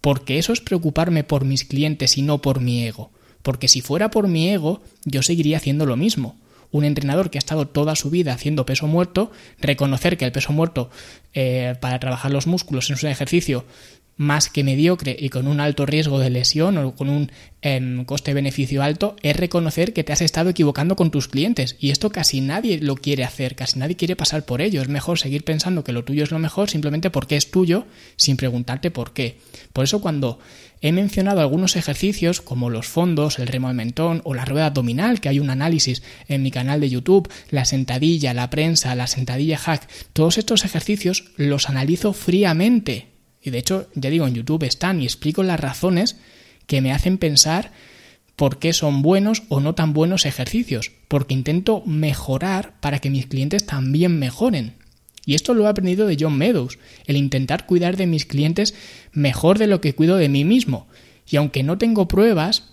Porque 0.00 0.40
eso 0.40 0.52
es 0.52 0.60
preocuparme 0.60 1.22
por 1.22 1.44
mis 1.44 1.64
clientes 1.64 2.18
y 2.18 2.22
no 2.22 2.42
por 2.42 2.60
mi 2.60 2.84
ego. 2.84 3.12
Porque 3.42 3.68
si 3.68 3.82
fuera 3.82 4.10
por 4.10 4.26
mi 4.26 4.48
ego, 4.48 4.82
yo 5.04 5.22
seguiría 5.22 5.58
haciendo 5.58 5.86
lo 5.86 5.96
mismo. 5.96 6.40
Un 6.72 6.84
entrenador 6.84 7.30
que 7.30 7.38
ha 7.38 7.44
estado 7.44 7.68
toda 7.68 7.94
su 7.94 8.10
vida 8.10 8.32
haciendo 8.32 8.66
peso 8.66 8.88
muerto, 8.88 9.30
reconocer 9.60 10.16
que 10.16 10.24
el 10.24 10.32
peso 10.32 10.52
muerto 10.52 10.90
eh, 11.32 11.76
para 11.80 12.00
trabajar 12.00 12.32
los 12.32 12.48
músculos 12.48 12.90
es 12.90 13.00
un 13.00 13.10
ejercicio 13.10 13.64
más 14.20 14.50
que 14.50 14.64
mediocre 14.64 15.16
y 15.18 15.30
con 15.30 15.48
un 15.48 15.60
alto 15.60 15.86
riesgo 15.86 16.18
de 16.18 16.28
lesión 16.28 16.76
o 16.76 16.94
con 16.94 17.08
un 17.08 17.32
em, 17.62 18.04
coste-beneficio 18.04 18.82
alto 18.82 19.16
es 19.22 19.34
reconocer 19.34 19.94
que 19.94 20.04
te 20.04 20.12
has 20.12 20.20
estado 20.20 20.50
equivocando 20.50 20.94
con 20.94 21.10
tus 21.10 21.26
clientes. 21.26 21.76
Y 21.80 21.88
esto 21.90 22.10
casi 22.10 22.42
nadie 22.42 22.80
lo 22.82 22.96
quiere 22.96 23.24
hacer, 23.24 23.56
casi 23.56 23.78
nadie 23.78 23.96
quiere 23.96 24.16
pasar 24.16 24.44
por 24.44 24.60
ello. 24.60 24.82
Es 24.82 24.88
mejor 24.88 25.18
seguir 25.18 25.42
pensando 25.42 25.84
que 25.84 25.92
lo 25.92 26.04
tuyo 26.04 26.22
es 26.22 26.32
lo 26.32 26.38
mejor 26.38 26.68
simplemente 26.68 27.08
porque 27.08 27.36
es 27.36 27.50
tuyo 27.50 27.86
sin 28.16 28.36
preguntarte 28.36 28.90
por 28.90 29.14
qué. 29.14 29.38
Por 29.72 29.84
eso 29.84 30.02
cuando 30.02 30.38
he 30.82 30.92
mencionado 30.92 31.40
algunos 31.40 31.76
ejercicios 31.76 32.42
como 32.42 32.68
los 32.68 32.88
fondos, 32.88 33.38
el 33.38 33.46
remo 33.46 33.68
al 33.68 33.74
mentón 33.74 34.20
o 34.24 34.34
la 34.34 34.44
rueda 34.44 34.66
abdominal, 34.66 35.22
que 35.22 35.30
hay 35.30 35.40
un 35.40 35.48
análisis 35.48 36.02
en 36.28 36.42
mi 36.42 36.50
canal 36.50 36.82
de 36.82 36.90
YouTube, 36.90 37.30
la 37.48 37.64
sentadilla, 37.64 38.34
la 38.34 38.50
prensa, 38.50 38.94
la 38.94 39.06
sentadilla 39.06 39.56
hack, 39.56 39.88
todos 40.12 40.36
estos 40.36 40.66
ejercicios 40.66 41.24
los 41.38 41.70
analizo 41.70 42.12
fríamente 42.12 43.09
y 43.42 43.50
de 43.50 43.58
hecho, 43.58 43.88
ya 43.94 44.10
digo, 44.10 44.26
en 44.26 44.34
YouTube 44.34 44.64
están 44.64 45.00
y 45.00 45.04
explico 45.04 45.42
las 45.42 45.60
razones 45.60 46.16
que 46.66 46.80
me 46.80 46.92
hacen 46.92 47.18
pensar 47.18 47.72
por 48.36 48.58
qué 48.58 48.72
son 48.72 49.02
buenos 49.02 49.42
o 49.48 49.60
no 49.60 49.74
tan 49.74 49.92
buenos 49.92 50.24
ejercicios, 50.24 50.92
porque 51.08 51.34
intento 51.34 51.82
mejorar 51.84 52.74
para 52.80 52.98
que 52.98 53.10
mis 53.10 53.26
clientes 53.26 53.66
también 53.66 54.18
mejoren. 54.18 54.74
Y 55.26 55.34
esto 55.34 55.52
lo 55.52 55.66
he 55.66 55.68
aprendido 55.68 56.06
de 56.06 56.16
John 56.18 56.38
Meadows, 56.38 56.78
el 57.06 57.16
intentar 57.16 57.66
cuidar 57.66 57.96
de 57.96 58.06
mis 58.06 58.24
clientes 58.24 58.74
mejor 59.12 59.58
de 59.58 59.66
lo 59.66 59.80
que 59.80 59.94
cuido 59.94 60.16
de 60.16 60.28
mí 60.28 60.44
mismo. 60.44 60.88
Y 61.28 61.36
aunque 61.36 61.62
no 61.62 61.78
tengo 61.78 62.08
pruebas, 62.08 62.72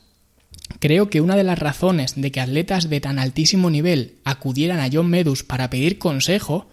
creo 0.80 1.10
que 1.10 1.22
una 1.22 1.36
de 1.36 1.44
las 1.44 1.60
razones 1.60 2.14
de 2.16 2.32
que 2.32 2.40
atletas 2.40 2.90
de 2.90 3.02
tan 3.02 3.20
altísimo 3.20 3.70
nivel 3.70 4.16
acudieran 4.24 4.80
a 4.80 4.90
John 4.92 5.10
Meadows 5.10 5.44
para 5.44 5.70
pedir 5.70 5.98
consejo 5.98 6.68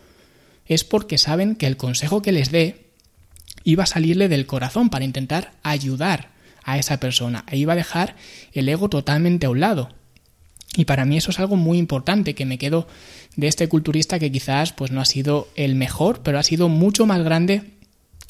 es 0.66 0.84
porque 0.84 1.18
saben 1.18 1.56
que 1.56 1.66
el 1.66 1.76
consejo 1.76 2.22
que 2.22 2.32
les 2.32 2.50
dé 2.50 2.83
iba 3.64 3.84
a 3.84 3.86
salirle 3.86 4.28
del 4.28 4.46
corazón 4.46 4.90
para 4.90 5.04
intentar 5.04 5.52
ayudar 5.62 6.30
a 6.62 6.78
esa 6.78 6.98
persona 6.98 7.44
e 7.50 7.56
iba 7.56 7.72
a 7.72 7.76
dejar 7.76 8.16
el 8.52 8.68
ego 8.68 8.88
totalmente 8.88 9.46
a 9.46 9.50
un 9.50 9.60
lado. 9.60 9.90
Y 10.76 10.86
para 10.86 11.04
mí 11.04 11.16
eso 11.16 11.30
es 11.30 11.38
algo 11.38 11.56
muy 11.56 11.78
importante 11.78 12.34
que 12.34 12.46
me 12.46 12.58
quedo 12.58 12.88
de 13.36 13.46
este 13.46 13.68
culturista 13.68 14.18
que 14.18 14.32
quizás 14.32 14.72
pues 14.72 14.90
no 14.90 15.00
ha 15.00 15.04
sido 15.04 15.48
el 15.56 15.74
mejor, 15.74 16.22
pero 16.22 16.38
ha 16.38 16.42
sido 16.42 16.68
mucho 16.68 17.06
más 17.06 17.22
grande 17.22 17.73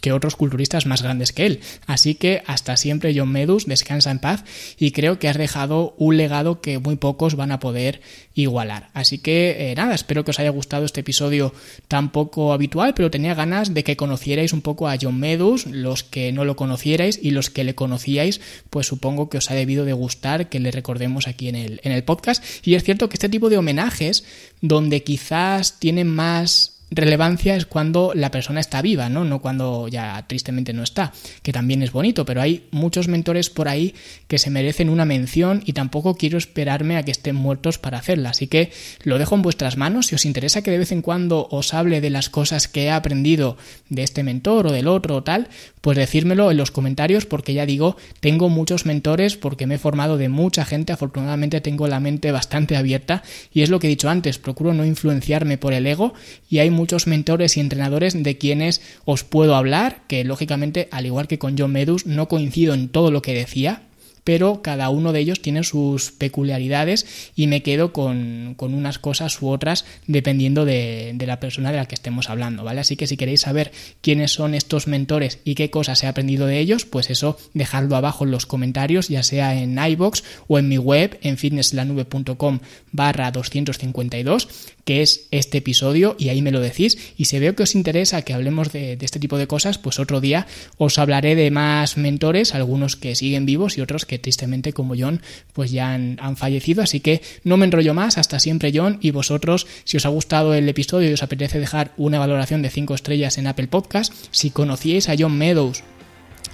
que 0.04 0.12
otros 0.12 0.36
culturistas 0.36 0.84
más 0.84 1.00
grandes 1.00 1.32
que 1.32 1.46
él. 1.46 1.60
Así 1.86 2.14
que 2.14 2.42
hasta 2.44 2.76
siempre 2.76 3.14
John 3.16 3.32
Medus, 3.32 3.64
descansa 3.64 4.10
en 4.10 4.18
paz 4.18 4.44
y 4.78 4.90
creo 4.90 5.18
que 5.18 5.28
has 5.28 5.38
dejado 5.38 5.94
un 5.96 6.18
legado 6.18 6.60
que 6.60 6.78
muy 6.78 6.96
pocos 6.96 7.36
van 7.36 7.52
a 7.52 7.58
poder 7.58 8.02
igualar. 8.34 8.90
Así 8.92 9.16
que 9.16 9.70
eh, 9.70 9.74
nada, 9.74 9.94
espero 9.94 10.22
que 10.22 10.32
os 10.32 10.38
haya 10.38 10.50
gustado 10.50 10.84
este 10.84 11.00
episodio 11.00 11.54
tan 11.88 12.12
poco 12.12 12.52
habitual, 12.52 12.92
pero 12.92 13.10
tenía 13.10 13.32
ganas 13.32 13.72
de 13.72 13.82
que 13.82 13.96
conocierais 13.96 14.52
un 14.52 14.60
poco 14.60 14.88
a 14.88 14.98
John 15.00 15.18
Medus, 15.18 15.64
los 15.68 16.02
que 16.04 16.32
no 16.32 16.44
lo 16.44 16.54
conocierais 16.54 17.18
y 17.22 17.30
los 17.30 17.48
que 17.48 17.64
le 17.64 17.74
conocíais, 17.74 18.42
pues 18.68 18.86
supongo 18.86 19.30
que 19.30 19.38
os 19.38 19.50
ha 19.50 19.54
debido 19.54 19.86
de 19.86 19.94
gustar 19.94 20.50
que 20.50 20.60
le 20.60 20.70
recordemos 20.70 21.26
aquí 21.28 21.48
en 21.48 21.54
el, 21.54 21.80
en 21.82 21.92
el 21.92 22.04
podcast. 22.04 22.44
Y 22.62 22.74
es 22.74 22.84
cierto 22.84 23.08
que 23.08 23.14
este 23.14 23.30
tipo 23.30 23.48
de 23.48 23.56
homenajes, 23.56 24.24
donde 24.60 25.02
quizás 25.02 25.78
tienen 25.80 26.08
más 26.08 26.73
relevancia 26.94 27.56
es 27.56 27.66
cuando 27.66 28.12
la 28.14 28.30
persona 28.30 28.60
está 28.60 28.82
viva, 28.82 29.08
¿no? 29.08 29.24
No 29.24 29.40
cuando 29.40 29.88
ya 29.88 30.24
tristemente 30.26 30.72
no 30.72 30.82
está, 30.82 31.12
que 31.42 31.52
también 31.52 31.82
es 31.82 31.92
bonito, 31.92 32.24
pero 32.24 32.40
hay 32.40 32.66
muchos 32.70 33.08
mentores 33.08 33.50
por 33.50 33.68
ahí 33.68 33.94
que 34.28 34.38
se 34.38 34.50
merecen 34.50 34.88
una 34.88 35.04
mención 35.04 35.62
y 35.64 35.72
tampoco 35.72 36.14
quiero 36.14 36.38
esperarme 36.38 36.96
a 36.96 37.02
que 37.02 37.10
estén 37.10 37.36
muertos 37.36 37.78
para 37.78 37.98
hacerla. 37.98 38.30
Así 38.30 38.46
que 38.46 38.72
lo 39.02 39.18
dejo 39.18 39.34
en 39.34 39.42
vuestras 39.42 39.76
manos. 39.76 40.06
Si 40.06 40.14
os 40.14 40.24
interesa 40.24 40.62
que 40.62 40.70
de 40.70 40.78
vez 40.78 40.92
en 40.92 41.02
cuando 41.02 41.48
os 41.50 41.74
hable 41.74 42.00
de 42.00 42.10
las 42.10 42.30
cosas 42.30 42.68
que 42.68 42.84
he 42.84 42.90
aprendido 42.90 43.56
de 43.88 44.02
este 44.02 44.22
mentor 44.22 44.68
o 44.68 44.72
del 44.72 44.88
otro 44.88 45.16
o 45.16 45.22
tal, 45.22 45.48
pues 45.80 45.98
decírmelo 45.98 46.50
en 46.50 46.56
los 46.56 46.70
comentarios 46.70 47.26
porque 47.26 47.54
ya 47.54 47.66
digo, 47.66 47.96
tengo 48.20 48.48
muchos 48.48 48.86
mentores 48.86 49.36
porque 49.36 49.66
me 49.66 49.74
he 49.74 49.78
formado 49.78 50.16
de 50.16 50.28
mucha 50.28 50.64
gente, 50.64 50.92
afortunadamente 50.92 51.60
tengo 51.60 51.88
la 51.88 52.00
mente 52.00 52.32
bastante 52.32 52.76
abierta 52.76 53.22
y 53.52 53.62
es 53.62 53.70
lo 53.70 53.80
que 53.80 53.86
he 53.86 53.90
dicho 53.90 54.08
antes, 54.08 54.38
procuro 54.38 54.72
no 54.72 54.84
influenciarme 54.84 55.58
por 55.58 55.72
el 55.72 55.86
ego 55.86 56.14
y 56.48 56.58
hay 56.58 56.70
muchos 56.70 56.83
mentores 57.06 57.56
y 57.56 57.60
entrenadores 57.60 58.22
de 58.22 58.38
quienes 58.38 58.80
os 59.04 59.24
puedo 59.24 59.56
hablar, 59.56 60.02
que 60.06 60.24
lógicamente, 60.24 60.88
al 60.90 61.06
igual 61.06 61.28
que 61.28 61.38
con 61.38 61.56
John 61.58 61.72
Medus, 61.72 62.06
no 62.06 62.28
coincido 62.28 62.74
en 62.74 62.88
todo 62.88 63.10
lo 63.10 63.22
que 63.22 63.34
decía, 63.34 63.82
pero 64.24 64.62
cada 64.62 64.88
uno 64.88 65.12
de 65.12 65.20
ellos 65.20 65.40
tiene 65.40 65.62
sus 65.62 66.10
peculiaridades 66.10 67.30
y 67.36 67.46
me 67.46 67.62
quedo 67.62 67.92
con, 67.92 68.56
unas 68.58 68.98
cosas 68.98 69.40
u 69.40 69.48
otras 69.48 69.84
dependiendo 70.06 70.64
de, 70.64 71.12
de, 71.14 71.26
la 71.26 71.40
persona 71.40 71.70
de 71.70 71.76
la 71.76 71.86
que 71.86 71.94
estemos 71.94 72.30
hablando, 72.30 72.64
¿vale? 72.64 72.80
Así 72.80 72.96
que 72.96 73.06
si 73.06 73.18
queréis 73.18 73.42
saber 73.42 73.70
quiénes 74.00 74.32
son 74.32 74.54
estos 74.54 74.86
mentores 74.86 75.38
y 75.44 75.54
qué 75.54 75.70
cosas 75.70 76.02
he 76.02 76.06
aprendido 76.06 76.46
de 76.46 76.58
ellos, 76.58 76.86
pues 76.86 77.10
eso 77.10 77.36
dejadlo 77.52 77.96
abajo 77.96 78.24
en 78.24 78.30
los 78.30 78.46
comentarios, 78.46 79.08
ya 79.08 79.22
sea 79.22 79.54
en 79.54 79.78
iBox 79.78 80.24
o 80.48 80.58
en 80.58 80.68
mi 80.68 80.78
web 80.78 81.18
en 81.22 81.36
fitnesslanube.com 81.36 82.60
barra 82.92 83.30
252 83.30 84.48
que 84.84 85.02
es 85.02 85.26
este 85.30 85.58
episodio 85.58 86.16
y 86.18 86.28
ahí 86.28 86.42
me 86.42 86.50
lo 86.50 86.60
decís. 86.60 86.98
Y 87.16 87.26
si 87.26 87.38
veo 87.38 87.54
que 87.54 87.62
os 87.62 87.74
interesa 87.74 88.22
que 88.22 88.34
hablemos 88.34 88.72
de, 88.72 88.98
este 89.00 89.18
tipo 89.18 89.38
de 89.38 89.46
cosas 89.46 89.78
pues 89.78 89.98
otro 89.98 90.20
día 90.20 90.46
os 90.78 90.98
hablaré 90.98 91.34
de 91.34 91.50
más 91.50 91.96
mentores 91.96 92.54
algunos 92.54 92.96
que 92.96 93.14
siguen 93.14 93.46
vivos 93.46 93.76
y 93.78 93.80
otros 93.80 94.06
que 94.06 94.18
tristemente 94.18 94.72
como 94.72 94.94
John 94.96 95.20
pues 95.52 95.70
ya 95.70 95.92
han, 95.92 96.18
han, 96.20 96.36
fallecido. 96.36 96.82
Así 96.82 97.00
que 97.00 97.22
no 97.42 97.56
me 97.56 97.64
enrollo 97.66 97.94
más. 97.94 98.18
Hasta 98.18 98.38
siempre 98.38 98.72
John. 98.74 98.98
Y 99.00 99.10
vosotros 99.10 99.66
si 99.84 99.96
os 99.96 100.06
ha 100.06 100.10
gustado 100.10 100.54
el 100.54 100.68
episodio 100.68 101.10
y 101.10 101.12
os 101.12 101.22
apetece 101.22 101.58
dejar 101.58 101.92
una 101.96 102.18
valoración 102.18 102.62
de 102.62 102.70
5 102.70 102.94
estrellas 102.94 103.38
en 103.38 103.46
Apple 103.46 103.68
Podcast 103.68 104.12
si 104.30 104.50
conocíais 104.50 105.08
a 105.08 105.14
John 105.18 105.36
Meadows 105.38 105.82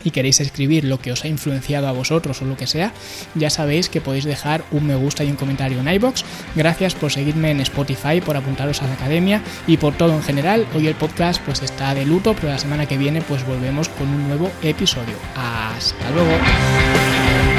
y 0.04 0.10
queréis 0.10 0.40
escribir 0.40 0.84
lo 0.84 0.98
que 1.00 1.12
os 1.12 1.24
ha 1.24 1.28
influenciado 1.28 1.88
a 1.88 1.92
vosotros 1.92 2.40
o 2.42 2.44
lo 2.44 2.56
que 2.56 2.66
sea, 2.66 2.92
ya 3.34 3.50
sabéis 3.50 3.88
que 3.88 4.00
podéis 4.00 4.24
dejar 4.24 4.64
un 4.70 4.86
me 4.86 4.94
gusta 4.94 5.24
y 5.24 5.30
un 5.30 5.36
comentario 5.36 5.80
en 5.80 5.88
iBox. 5.88 6.24
Gracias 6.54 6.94
por 6.94 7.12
seguirme 7.12 7.50
en 7.50 7.60
Spotify, 7.60 8.20
por 8.20 8.36
apuntaros 8.36 8.82
a 8.82 8.86
la 8.86 8.94
academia 8.94 9.42
y 9.66 9.76
por 9.76 9.94
todo 9.94 10.14
en 10.14 10.22
general. 10.22 10.66
Hoy 10.74 10.86
el 10.86 10.94
podcast 10.94 11.40
pues 11.42 11.62
está 11.62 11.94
de 11.94 12.06
luto, 12.06 12.34
pero 12.34 12.48
la 12.48 12.58
semana 12.58 12.86
que 12.86 12.98
viene 12.98 13.22
pues 13.22 13.46
volvemos 13.46 13.88
con 13.88 14.08
un 14.08 14.28
nuevo 14.28 14.50
episodio. 14.62 15.16
Hasta 15.36 16.10
luego. 16.10 17.49